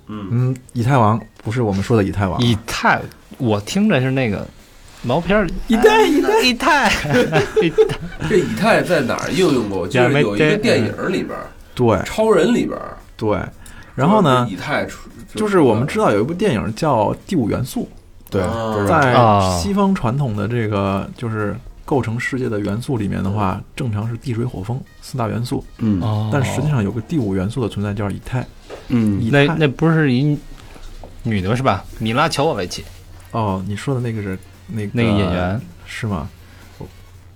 [0.09, 3.01] 嗯，嗯，以太王不是我们说的以太王啊，以太，
[3.39, 4.45] 我听着是那个
[5.03, 6.91] 毛片儿，以太以太
[7.63, 7.99] 以太，
[8.29, 9.87] 这以太在哪儿应用过？
[9.87, 11.39] 就是有一个电影里边，
[11.75, 12.01] 对。
[12.05, 12.79] 超人里边，
[13.17, 13.39] 对。
[13.95, 17.89] 然后呢，以太出就是我们知道有一部电影叫《第五元素
[18.31, 18.43] 对，
[18.87, 19.59] 在啊。
[19.59, 21.55] 西方传统的这个就是
[21.85, 26.01] 构成世界的元素里面的话，正常是地水火风四大元素，嗯。
[26.01, 26.31] 哦。
[26.33, 28.47] 但实际上有个第五元素的存在叫以太。
[28.89, 29.21] 嗯。
[29.21, 30.39] 以太那那不是一
[31.23, 31.85] 女的是吧？
[31.99, 32.83] 米拉乔沃维奇。
[33.33, 36.29] 哦，你说的那个是那个那个演员，是吗？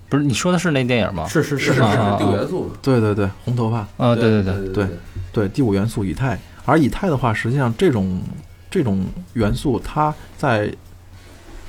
[0.09, 1.27] 不是你说的是那电影吗？
[1.27, 2.71] 是是是是是第五元素？
[2.81, 4.87] 对对对，红头发，啊，对对对对，对
[5.33, 6.39] 对，第五元素以太。
[6.65, 8.21] 而以太的话，实际上这种
[8.69, 10.73] 这种元素，它在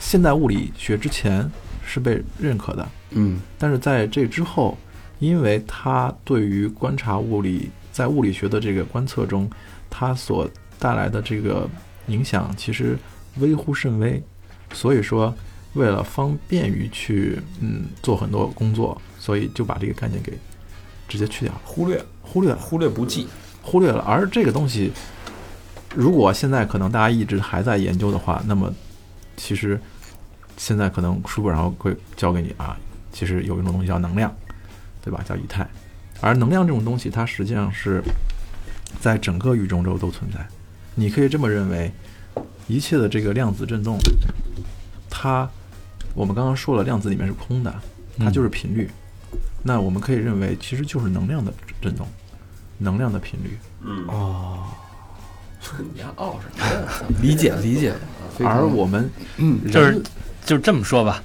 [0.00, 1.48] 现代物理学之前
[1.84, 4.76] 是被认可的，嗯但是在这之后，
[5.18, 9.48] 因为它对于观察物理，在物理学的这个观测中，
[9.88, 11.68] 它所带来的这个
[12.06, 12.96] 影响其实
[13.38, 14.22] 微乎甚微，
[14.72, 15.34] 所以说
[15.74, 20.32] 为了方便于去嗯做很多工作，所以就把这个概念给
[21.06, 22.54] 直接去掉了，忽略忽略。
[22.54, 23.28] 忽略不计，
[23.62, 24.00] 忽略了。
[24.06, 24.92] 而这个东西，
[25.94, 28.72] 如果现在可能大家一直还在研究的话，那么
[29.36, 29.80] 其实
[30.56, 32.76] 现在可能书本上会教给你啊，
[33.12, 34.34] 其实有一种东西叫能量，
[35.02, 35.22] 对吧？
[35.26, 35.66] 叫以太。
[36.20, 38.02] 而能量这种东西，它实际上是
[39.00, 40.44] 在整个宇宙中都存在。
[40.94, 41.92] 你可以这么认为，
[42.66, 43.96] 一切的这个量子振动，
[45.08, 45.48] 它
[46.18, 47.72] 我们刚刚说了，量子里面是空的，
[48.18, 48.90] 它就是频率。
[49.62, 52.08] 那我们可以认为，其实就是能量的振动，
[52.76, 53.56] 能量的频率。
[53.82, 54.64] 嗯，哦，
[55.94, 56.88] 你还傲什么呀？
[57.22, 57.94] 理解理解，
[58.44, 60.02] 而我们嗯就是
[60.44, 61.22] 就是这么说吧，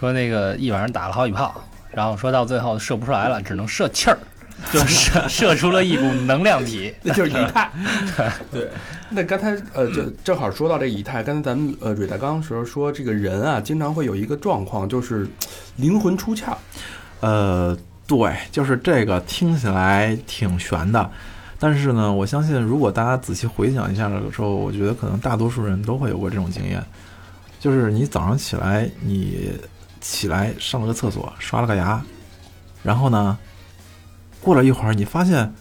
[0.00, 1.54] 说那个一晚上打了好几炮，
[1.92, 4.18] 然后说到最后射不出来了，只能射气儿，
[4.72, 6.94] 就射 射出了一股能量体。
[7.02, 7.70] 那就是以太。
[8.50, 8.70] 对，
[9.10, 15.26] 那刚才呃，就正好说到这以太，刚才咱们呃蕊大刚时候说，这个人啊，经常会有一个状况，就是
[15.76, 16.54] 灵魂出窍。
[17.20, 21.10] 呃，对，就是这个听起来挺悬的，
[21.58, 26.84] 但是呢，我相信如果大家仔细回想一下的时候，我觉得可能大多数人都会有过这种经验，
[27.58, 29.52] 就是你早上起来，你
[30.02, 32.02] 起来上了个厕所，刷了个牙，
[32.82, 33.38] 然后呢，
[34.44, 35.52] 过了一会儿，你发现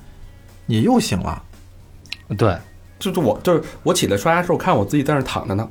[0.66, 1.42] 你又醒了。
[2.38, 2.58] 对，
[3.00, 5.68] 就是我，就是我起来刷牙时候，看我自己在那儿躺着呢。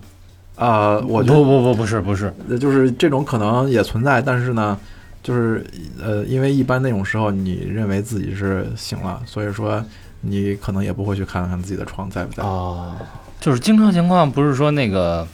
[0.57, 4.79] 呃，我觉得不不不不是不是，呃就是这种可能也存在，但是呢，
[5.23, 5.65] 就是
[6.03, 9.85] 呃，因为一般那种时候，你认为自己是醒了，所以说
[10.23, 12.43] 你可能也不会去看看自己的床在不在。
[12.43, 12.97] 啊，
[13.41, 15.29] 就是经常情况不是说那个。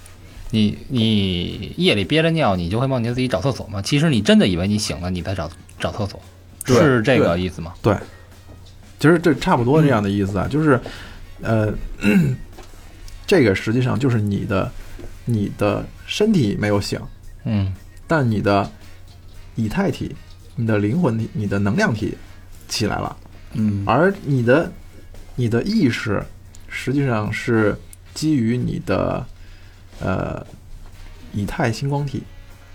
[0.50, 3.82] 你你夜里憋着尿，你就会梦见自己找厕所吗？
[3.82, 6.22] 其实你真的以为你醒了，你在找找厕所，对
[6.74, 7.74] 是这个意思吗？
[7.82, 7.96] 对
[8.98, 10.80] 其实这差不多这样的意思啊，就是
[11.40, 11.72] 呃，
[13.26, 14.70] 这个实际上就是你的
[15.24, 17.00] 你的身体没有醒，
[17.44, 17.72] 嗯
[18.06, 18.70] 但你的
[19.54, 20.16] 以太体、
[20.56, 22.16] 你的灵魂体、你的能量体
[22.68, 23.16] 起来了。
[23.52, 24.70] 嗯而你的
[25.36, 26.22] 你的意识
[26.68, 27.76] 实际上是
[28.14, 29.24] 基于你的
[30.00, 30.44] 呃
[31.32, 32.22] 以太星光体，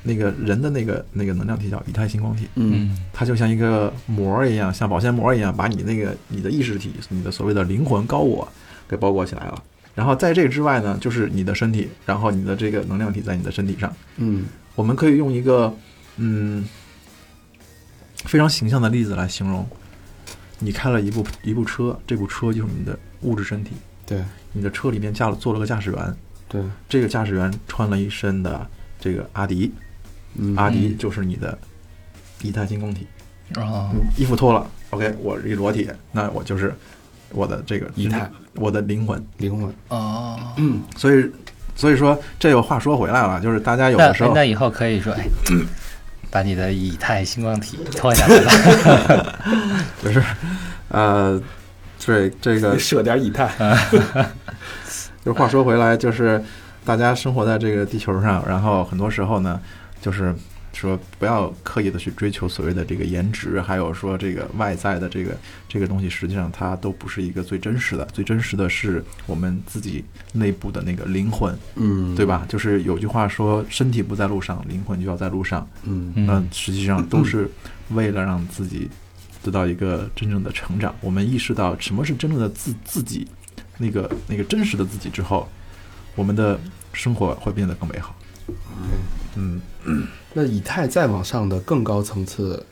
[0.03, 2.97] 那个人的那个那个能量体叫以太星光体，嗯。
[3.11, 8.47] 它就像一个膜一样，像保鲜膜一样，把你那个你的意识体、你的所谓的灵魂高我
[8.87, 9.63] 给包裹起来了。
[9.95, 13.91] 然后在这之外呢，就是你的身体，然后你的这个能量体在你的身体上。
[14.17, 14.45] 嗯。
[14.75, 15.73] 我们可以用一个
[16.17, 16.67] 嗯
[18.25, 19.67] 非常形象的例子来形容：
[20.59, 23.71] 你开了一部一部车，这部车就是你的物质身体，
[24.05, 24.23] 对。
[24.55, 26.15] 你的车里面加了坐了个驾驶员，
[26.47, 29.71] 对，这个驾驶员穿了一身的这个阿迪，
[30.35, 31.57] 嗯阿迪就是你的
[32.41, 33.07] 以太星光体。
[33.55, 36.73] 啊，嗯衣服脱了，OK，我是一裸体，那我就是
[37.29, 39.23] 我的这个仪态，我的灵魂。
[39.37, 41.29] 灵魂，哦，嗯所以，
[41.75, 45.25] 所以说这个话说回来了，就是大家有的时候那以后可以说，哎，
[46.31, 49.39] 把你的以太星光体脱下来了。
[50.03, 50.23] 就是，
[50.89, 51.39] 呃，
[52.03, 53.51] 对这个 设点以太，
[55.23, 56.41] 就话说回来，就是
[56.83, 59.59] 大家生活在这个地球上，然后很多时候呢，
[60.03, 60.35] 就是
[60.73, 65.37] 说不要刻意的去追求所谓的这个颜值，还有说这个外在的这个
[65.69, 72.25] 这个东西，实际上它都不是一个最真实的，最真实的是我们自己内部的那个灵魂，嗯，对？
[72.25, 72.45] 吧？
[72.49, 75.65] 就是有句话说，身体不在路上，灵魂就要在路上。
[75.83, 77.49] 嗯嗯嗯，实际上都是
[77.91, 78.89] 为了让自己
[79.41, 80.93] 得到一个真正的成长。
[80.99, 83.27] 我们意识到什么是真正的自自己，
[83.77, 85.47] 那个那个真实的自己之后，
[86.15, 86.59] 我们的
[86.91, 88.15] 生活会变得更美好。
[88.47, 88.53] 嗯，
[90.33, 92.65] 那以太再往上的更高层次，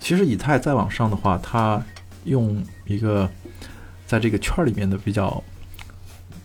[0.00, 1.82] 其实以太再往上的话，它
[2.24, 3.30] 用一个
[4.06, 5.42] 在这个圈儿里面的比较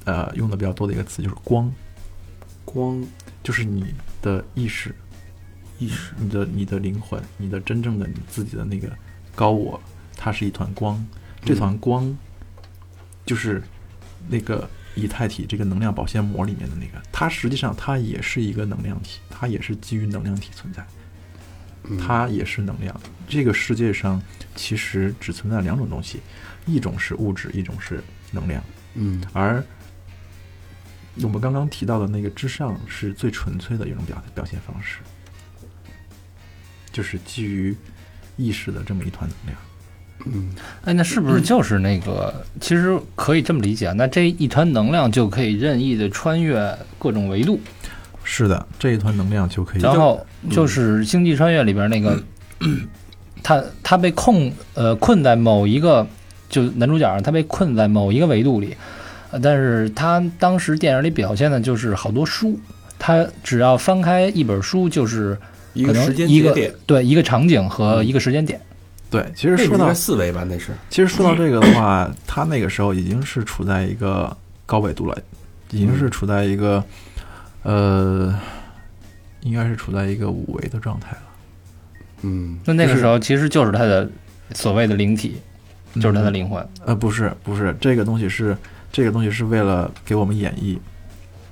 [0.05, 1.71] 呃用的比较多的一个词就是光，
[2.65, 3.03] 光。
[3.43, 4.95] 就是你的意识，
[5.77, 8.89] 意识，你的你的灵魂，你的真正的你自己的那个
[9.35, 9.77] 高我，
[10.15, 11.05] 它是一团光。
[11.43, 12.17] 这团光
[13.25, 13.61] 就是
[14.29, 14.65] 那个
[14.95, 20.85] 以太体这个能量保鲜膜里面的那个，它实际上它也是一个能量体，它也是基于能量体存在，
[21.85, 22.99] 嗯它也是能量。
[23.27, 24.21] 这个世界上
[24.55, 26.19] 其实只存在两种东西，
[26.65, 28.63] 一种是物质，一种是能量。
[28.95, 29.63] 嗯而
[31.21, 34.99] 我们刚刚提到的那个之上是最纯粹的一种表表现方式，
[36.91, 37.75] 就是基于
[38.37, 39.57] 意识的这么一团能量。
[40.25, 40.49] 嗯
[40.85, 42.33] 哎，那是不是就是那个？
[42.61, 47.59] 其实可以这么理解啊，那这一团能量就可以任意的穿越各种维度，
[48.23, 49.81] 是的，这一团能量就可以。
[49.81, 52.17] 然后就是《星际穿越》里边那个，
[53.43, 56.07] 他他被控呃困在某一个，
[56.49, 58.75] 就男主角他被困在某一个维度里，
[59.31, 62.57] 呃但是他当时电影里表现的就是好多书，
[62.97, 65.37] 他只要翻开一本书，就是
[65.85, 68.61] 可能一个时间一个节点，对一个场景和一个时间点。
[69.13, 70.43] 对，其实说到四维吧？
[70.49, 74.35] 那是其实说到这个的话，他那个时候已经是处在一个
[74.65, 75.15] 高纬度了，
[75.69, 76.83] 已经是处在一个
[77.61, 78.33] 呃，
[79.41, 81.21] 应该是处在一个五维的状态了。
[82.23, 84.09] 嗯那那个时候其实就是他的
[84.55, 85.37] 所谓的灵体，
[85.93, 86.67] 就是他的嗯灵魂。
[86.83, 88.57] 呃，不是，不是，这个东西是
[88.91, 90.79] 这个东西是为了给我们演绎，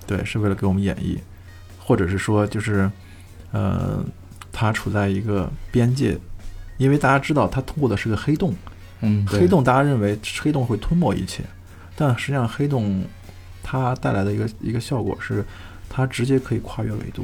[0.07, 1.20] 对，是为了给我们演绎，
[1.78, 2.89] 或者是说就是，
[3.51, 4.03] 呃，
[4.51, 6.18] 他处在一个边界，
[6.82, 8.55] 因为大家知道它通过的是个黑洞，
[9.01, 11.43] 嗯，黑洞大家认为黑洞会吞没一切，
[11.95, 13.05] 但实际上黑洞
[13.61, 15.45] 它带来的一个一个效果是，
[15.88, 17.23] 它直接可以跨越维度，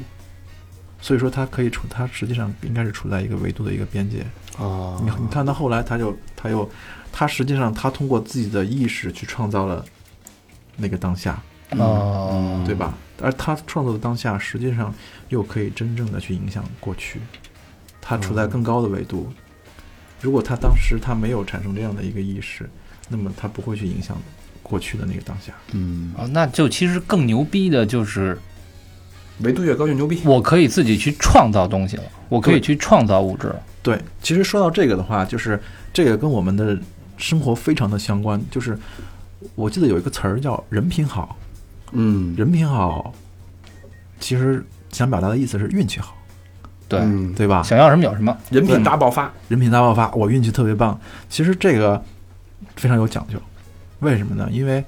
[1.02, 4.22] 所以说它可以处，它实际上应该是处在一个维度的一个边界。
[4.60, 6.70] 啊，你你看到后来，它就它又
[7.12, 9.84] 它实际上它通过自己的意识去创造了
[10.76, 11.42] 那个当下，
[11.72, 12.94] 嗯，对吧？
[13.20, 14.94] 而他创造的当下，实际上
[15.30, 17.20] 又可以真正的去影响过去，
[18.00, 19.34] 他处在更高的维度。
[20.22, 22.70] 如果他当时他没有产生这样的一个意识，
[23.10, 24.18] 那么他不会去影响
[24.64, 25.54] 过去的那个当下。
[25.74, 28.38] 嗯，哦，那就其实更牛逼的就是
[29.40, 30.20] 维度越高越牛逼。
[30.26, 33.62] 我可以自己去创造东西了，我可以去创造物质了。
[33.84, 35.62] 对，其实说到这个的话，就是
[35.94, 36.78] 这个跟我们的
[37.16, 38.42] 生活非常的相关。
[38.52, 38.78] 就是
[39.56, 41.38] 我记得有一个词儿叫“人品好”，
[41.94, 43.14] 嗯，人品好，
[44.20, 46.17] 其实想表达的意思是运气好，
[46.88, 47.62] 对，嗯对吧？
[47.64, 48.36] 想要什么有什么。
[48.50, 49.32] 人品大爆发。
[49.50, 51.00] 人品大爆发，我运气特别棒。
[51.30, 52.02] 其实这个
[52.76, 53.40] 非常有讲究，
[54.00, 54.48] 为什么呢？
[54.52, 54.84] 因为、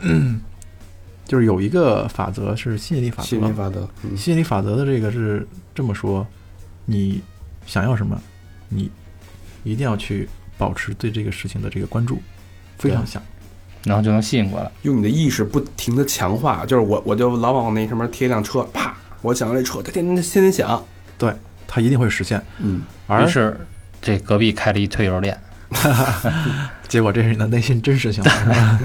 [0.00, 0.40] 嗯
[1.24, 6.26] 就是有一个法则是吸引力法则，吸引力法则，嗯吸引力法则的这个是这么说：
[6.84, 7.22] 你
[7.64, 8.20] 想要什么，
[8.68, 8.90] 你
[9.64, 10.28] 一定要去
[10.58, 12.20] 保持对这个事情的这个关注，
[12.78, 13.22] 非常想。
[13.84, 14.70] 然后就能吸引过来。
[14.82, 20.52] 用你的意识不停的强化，就是我我就老往那上面贴一辆车，啪，我想要这车，它天天天天
[21.28, 21.38] 响。
[21.74, 22.38] 它一定会实现。
[22.58, 23.58] 嗯，而是
[24.02, 25.40] 这隔壁开了一推油店，
[26.86, 28.80] 结果这是你的内心真实想法，是吧？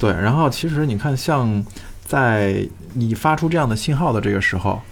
[0.00, 1.64] 对，然后其实你看，像
[2.04, 4.82] 在你发出这样的信号的这个时候，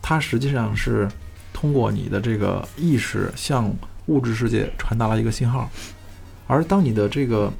[0.00, 1.06] 它实际上是
[1.52, 3.70] 通过你的这个意识向
[4.06, 5.70] 物质世界传达了一个信号，
[6.46, 7.52] 而当你的这个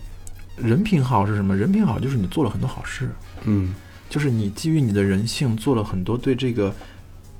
[0.56, 1.54] 人品好是什么？
[1.54, 3.10] 人品好就是你做了很多好事，
[3.44, 3.74] 嗯
[4.08, 6.74] 就是你基于你的人性做了很多对这个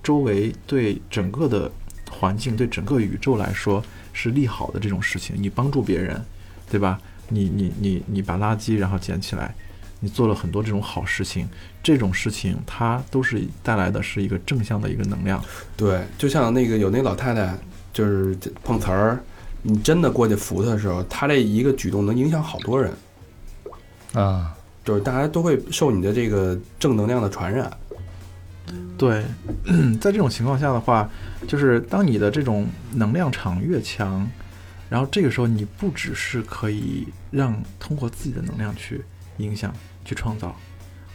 [0.02, 1.70] 周围、对整个的
[2.10, 5.36] 环境、对整个宇宙来说是利好的这种事情。
[5.38, 6.24] 你帮助别人，
[6.70, 7.00] 对吧？
[7.28, 9.52] 你你你你把垃圾然后捡起来，
[9.98, 11.48] 你做了很多这种好事情，
[11.82, 15.44] 这种事情它都是带来的是一个正向的一个能量。
[15.76, 17.58] 对，就像那个有那老太太，
[17.92, 19.20] 就是碰瓷儿，
[19.62, 22.94] 你真的过去扶她的时候，她这一个举动能影响好多人，
[24.12, 24.55] 啊，
[24.86, 27.70] 就是大家都会受你的这个正能量的传染。
[28.96, 29.24] 对，
[30.00, 31.10] 在这种情况下的话，
[31.48, 34.26] 就是当你的这种能量场越强，
[34.88, 39.02] 然后这个时候你不只是可以让通过自己的能量去
[39.38, 39.74] 影响、
[40.04, 40.56] 去创造，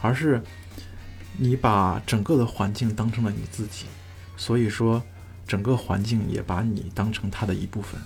[0.02, 0.42] 而是
[1.38, 3.86] 你把整个的环境当成了你自己，
[4.36, 5.02] 所以说
[5.48, 8.00] 整个环境也把你当成它的一部分，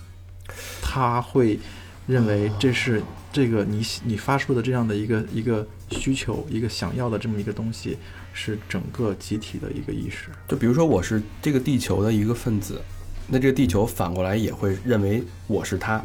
[0.82, 1.60] 他会
[2.08, 3.02] 认为这是
[3.32, 7.98] 这个你你发出的这样的一个一个需求、一个想要的这么一个东西。
[8.38, 10.28] 是整个集体的一个意识。
[10.46, 12.82] 就比如说，我是这个地球的一个分子，
[13.30, 16.04] 那这个地球反过来也会认为我是它。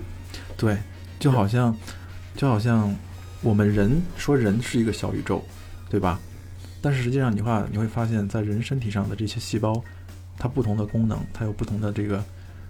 [0.57, 0.78] 对，
[1.18, 1.76] 就好像，
[2.36, 2.94] 就好像
[3.42, 5.42] 我们人说人是一个小宇宙，
[5.90, 6.20] 对吧？
[6.80, 9.82] 但是实际上，你话你会发现在人身体上的这些细胞，
[10.38, 12.24] 它不同的功能，它有不同的这个，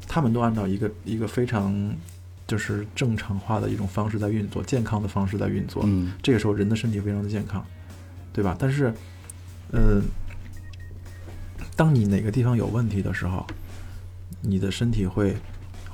[0.09, 1.95] 它们都按照一个一个非常
[2.51, 5.85] 就是正常化的一种方式在运作，健康的方式在运作。
[5.87, 7.65] 嗯，这个时候人的身体非常的健康，
[8.33, 8.57] 对吧？
[8.59, 8.93] 但是。
[9.73, 10.03] 呃，
[11.77, 13.47] 当你哪个地方有问题的时候，
[14.41, 15.37] 你的身体会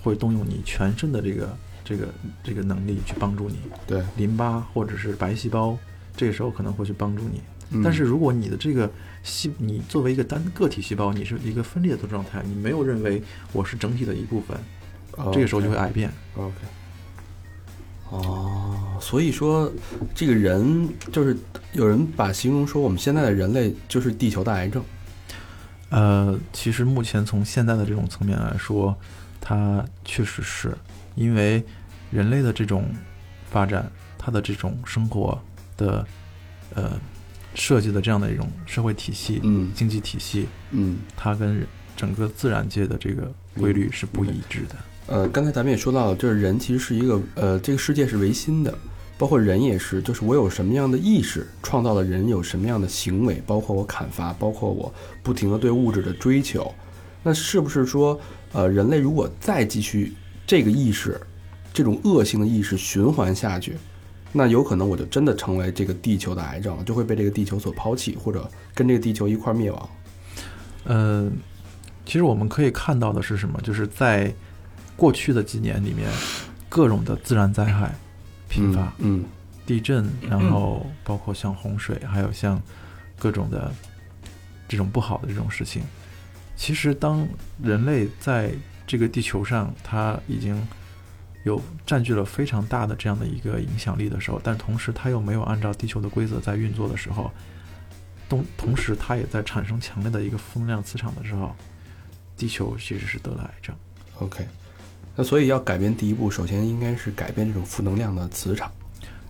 [0.03, 2.09] 会动用你全身的这个这个
[2.43, 3.59] 这个能力去帮助你。
[3.87, 5.79] 对，淋巴或者是白细胞，
[6.17, 7.43] 这个时候可能会去帮助你。
[7.73, 8.91] 嗯但是如果你的这个
[9.23, 14.57] 细，你作为一个单个体细胞，你是一个分裂的状态，你没有认为我是整体的一部分，
[15.33, 16.11] 这个时候就会癌变。
[16.37, 16.55] OK。
[18.09, 19.71] 哦，所以说，
[20.15, 21.37] 这个人就是
[21.73, 24.81] 有人把形容说，我们现在的人类就是地球的癌症。
[25.91, 28.97] 呃，其实目前从现在的这种层面来说，
[29.41, 30.77] 它确实是
[31.17, 31.65] 因为
[32.13, 32.89] 人类的这种
[33.51, 35.37] 发展，它的这种生活
[35.77, 36.07] 的
[36.75, 36.93] 呃
[37.57, 44.77] 设计的这样的一种社会体系、嗯经济体系，嗯，它跟整个自然界的这个规律是不一致的。
[45.09, 48.77] 呃，刚才咱们也说到了，就是人其实是一个呃，这个世界是唯心的，
[49.17, 54.93] 包括人也是，就是我有什么样的意识，创造了人有什么样的行为，包括我砍伐，包括我
[55.23, 56.73] 不停的对物质的追求。
[57.23, 58.21] 那是不是说，
[58.53, 60.13] 呃，人类如果再继续
[60.47, 61.21] 这个意识，
[61.73, 63.77] 这种恶性的意识循环下去，
[64.33, 69.89] 那有可能我就真的成为这个地球的癌症了，就会被这个地球所抛弃，或者跟这个地球一块儿灭亡。
[70.85, 71.31] 呃，
[72.05, 73.61] 其实我们可以看到的是什么？
[73.63, 74.33] 就是在
[74.97, 76.11] 过去的几年里面，
[76.69, 77.95] 各种的自然灾害
[78.49, 79.25] 频发，嗯
[79.67, 82.61] 地震，然后包括像洪水，还有像
[83.19, 83.73] 各种的
[84.67, 85.83] 这种不好的这种事情。
[86.57, 87.29] 其实，当
[87.63, 88.53] 人类在
[88.87, 90.67] 这个地球上，它已经
[91.45, 97.31] 有占据了非常大的这样的一个影响力的时候，但同时它又没有按照地球的规则在运作的时候，
[98.29, 101.55] 同同时它也在产生强烈的一个负能量磁场的时候，
[102.37, 103.77] 地球其实是得了癌症。
[104.21, 104.47] ，OK。
[105.17, 108.71] 那所以要改变第一步，首先应该是改变这种负能量的磁场。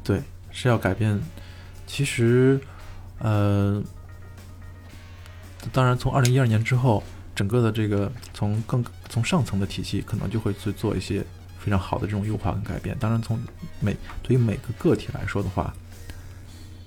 [0.03, 0.21] 对，
[0.51, 1.19] 是要改变。
[1.87, 2.61] 其实，
[3.21, 3.81] 呃，
[5.73, 7.03] 当然，从二零一二年之后，
[7.37, 11.25] 整个的这个从更从上层的体系，可能就会去做一些
[11.61, 12.97] 非常好的这种优化跟改变。
[12.99, 13.39] 当然，从
[13.79, 15.73] 每对于每个个体来说的话，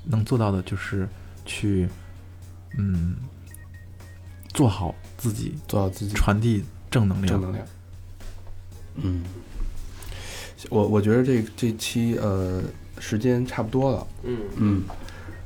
[0.03, 1.07] 能做到的就是
[1.45, 1.87] 去，
[2.77, 3.15] 嗯，
[4.49, 7.27] 做好自己，做好自己传递正能量。
[7.27, 7.65] 正能量。
[9.03, 9.23] 嗯，
[10.69, 12.61] 我我觉得这这期呃
[12.99, 14.37] 时间差不多了，嗯。
[14.57, 14.83] 嗯，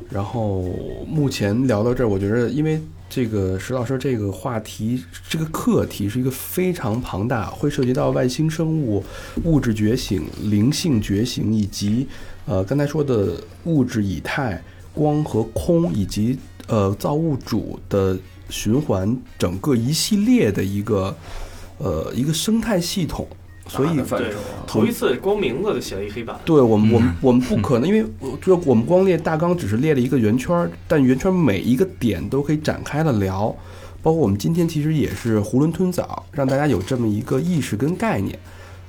[0.10, 0.64] 然后
[1.08, 9.04] 目前聊到这儿，我觉得因为这个石老师这个话题这个课题是一个非常庞大，会涉及到外星生物、
[9.44, 12.08] 物质觉醒、灵性觉醒，以及
[12.46, 14.62] 呃刚才说的物质以太、
[14.94, 16.38] 光和空，以及
[16.68, 18.18] 呃造物主的
[18.50, 21.16] 循环，整个一系列的一个
[21.78, 23.28] 呃一个生态系统，
[23.78, 28.06] 所以大的范对畴啊，头一次光名字就写了一黑板，对我们，我们我们不可能，因为
[28.42, 33.56] 就我们光列大纲只是列了一个圆圈儿，但圆圈每一个点都可以展开了聊，
[34.02, 38.38] 包括我们今天其实也是囫囵吞枣，让大家有这么一个意识跟概念，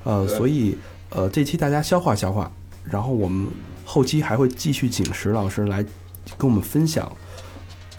[0.05, 0.77] 呃，所以
[1.09, 2.53] 呃这期大家消化消化，
[2.85, 3.49] 然后我们
[3.85, 5.83] 后期还会继续请石老师来
[6.37, 7.11] 跟我们分享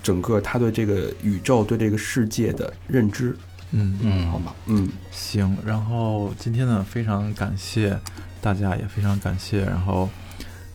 [0.03, 3.35] 整个他对这个宇宙、对这个世界的认知，
[3.77, 4.55] 嗯嗯，好吧？
[4.67, 7.99] 嗯，行，然后今天呢，非常感谢
[8.39, 10.09] 大家，也非常感谢，然后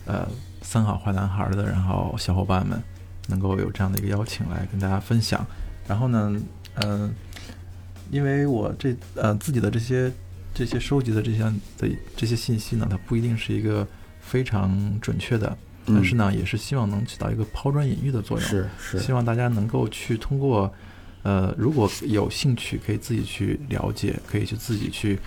[0.04, 0.28] 呃，
[0.60, 2.78] 三好坏男孩的，然后小伙伴们
[3.26, 5.46] 能够有这样的一个邀请来跟大家分享。
[5.88, 6.38] 然后呢，
[6.74, 7.10] 嗯、
[8.10, 10.12] 因为我这呃自己的这些
[10.52, 11.38] 这些收集的这些
[11.78, 13.86] 的这些信息呢，它不一定是一个
[14.20, 14.70] 非常
[15.00, 18.46] 准确的，但是呢，也是希望能起到一个抛砖引玉的作用。
[18.46, 20.70] 是是希望大家能够去通过，
[21.22, 25.18] 呃，如果有兴趣，可以自己去了解，可以去自己去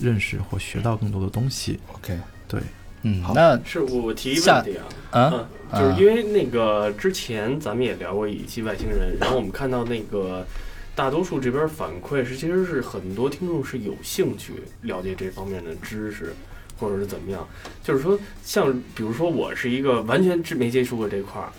[0.00, 1.78] 认识或学到更多的东西。
[1.92, 2.18] OK，
[2.48, 2.60] 对，
[3.02, 4.78] 嗯好，那是我我提一个问题
[5.10, 5.48] 啊，啊？
[5.72, 10.46] 嗯，就是因为那个之前咱们也聊过一期外星人，然后我们看到那个
[10.94, 16.34] 大多数这边反馈是，其实是很多听众是有兴趣了解这方面的知识，
[16.78, 17.46] 或者是怎么样。
[17.82, 21.52] 就是说，像比如说我是一个完全是没接触过这块儿，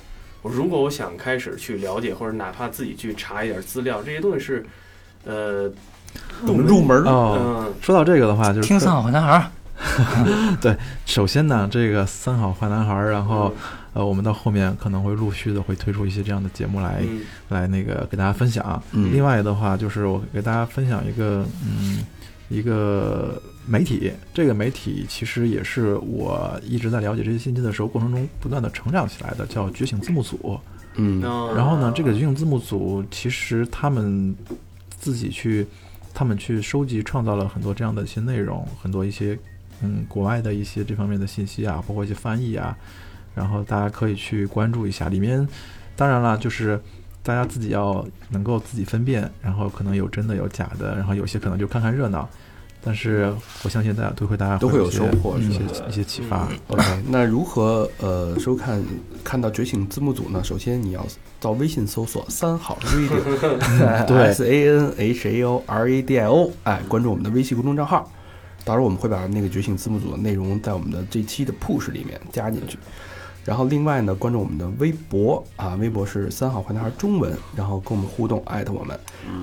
[0.47, 4.65] 我如果我想开始去了解，或者哪怕自己去查一点资料，这些东西是，
[5.25, 5.69] 呃，
[6.45, 7.03] 怎么入门儿？
[7.05, 7.73] 哦，嗯。
[7.81, 13.53] 说到这个的话，就是听三好坏男孩儿， 首先呢，这个三好坏男孩儿，然后
[13.93, 17.21] 呃，我们到后面可能会陆续的会推出一些这样的节目来、嗯。
[17.49, 18.81] 来那个给大家分享。
[18.93, 19.11] 嗯。
[19.11, 22.05] 另外的话，就是我给大家分享一个嗯
[22.49, 30.59] 一个媒体，这个媒体其实也是我一直在了解这些信息的时候过程中不断的成长起来的，叫觉醒字幕组。
[30.95, 34.35] 嗯嗯然后呢，这个觉醒字幕组其实他们
[34.89, 35.67] 自己去，
[36.13, 39.37] 他们去收集创造了很多这样的一些内容，很多一些
[39.83, 42.75] 嗯国外的一些这方面的信息啊，包括一些翻译啊，
[43.35, 45.07] 然后大家可以去关注一下。
[45.09, 45.47] 里面
[45.95, 46.81] 当然了，就是
[47.27, 52.25] 大家自己要能够自己分辨，然后可能有真的有假的，然后有些可能就看看热闹。
[52.81, 55.59] 但是我相信大家都会大家都会有些收获一些
[55.89, 56.47] 一些启发。
[56.69, 58.81] OK，那如何呃收看
[59.25, 60.41] 看到觉醒字幕组呢？
[60.41, 61.05] 首先你要
[61.41, 68.09] 到微信搜索“三好 radio”， 对 S A N H A O R A D I O，哎，关注我们的微信公众账号。
[68.63, 72.77] 到时候我们会把那个觉醒字幕组的内容在我们的这期的 push 里面加进去。
[73.47, 78.99] 然后另外呢，关注我们的微博啊，微博是三好坏男孩中文，然后跟我们互动，艾特我们。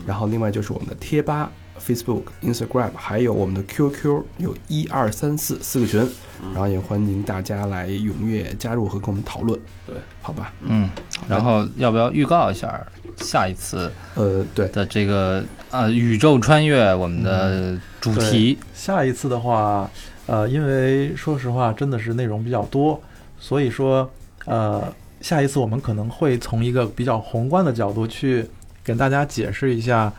[0.06, 1.50] 然后另外就是我们的贴吧、
[1.80, 6.06] Facebook、Instagram，还有我们的 QQ，有一二三四四个群，
[6.52, 9.58] 然后也欢迎大家来踊跃加入和跟我们讨论。
[9.86, 10.52] 对，好吧？
[10.60, 10.90] 嗯，
[11.26, 12.78] 然后要不要预告一下
[13.16, 18.58] 下一次呃，对，的这个呃宇宙穿越我们的主题？
[18.74, 19.90] 下一次的话，
[20.26, 23.02] 呃，因为说实话，真的是内容比较多，
[23.44, 24.10] 所以说，
[24.46, 24.90] 呃，
[25.20, 28.42] 下一次我们可能会从一个比较宏观的角度去
[28.82, 30.10] 跟大家解释一下，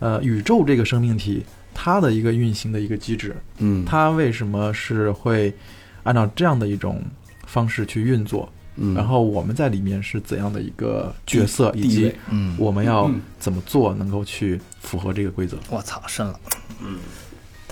[0.00, 5.54] 呃，宇宙这个生命体它的一个运行的一个机制，嗯，它为什么是会
[6.02, 7.00] 按照这样的一种
[7.46, 15.56] 方式去运作，嗯，然后我们在里面是怎样的一个角色，以及，嗯，我们要嗯怎么做能够去符合这个规则。
[15.70, 16.40] 我操，深了。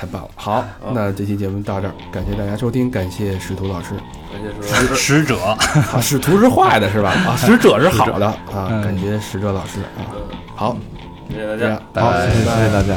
[0.01, 0.29] 太棒了。
[0.35, 3.91] 好，那这期节目到这儿，感谢大家收听，感谢使徒老师。
[4.33, 7.11] 感谢说使 者，啊，使徒是坏的是吧？
[7.11, 10.01] 啊，使者是好的啊，嗯感谢使者老师啊。
[10.57, 10.75] 好，
[11.29, 11.83] 谢谢大家。
[12.01, 12.95] 好，谢谢大家。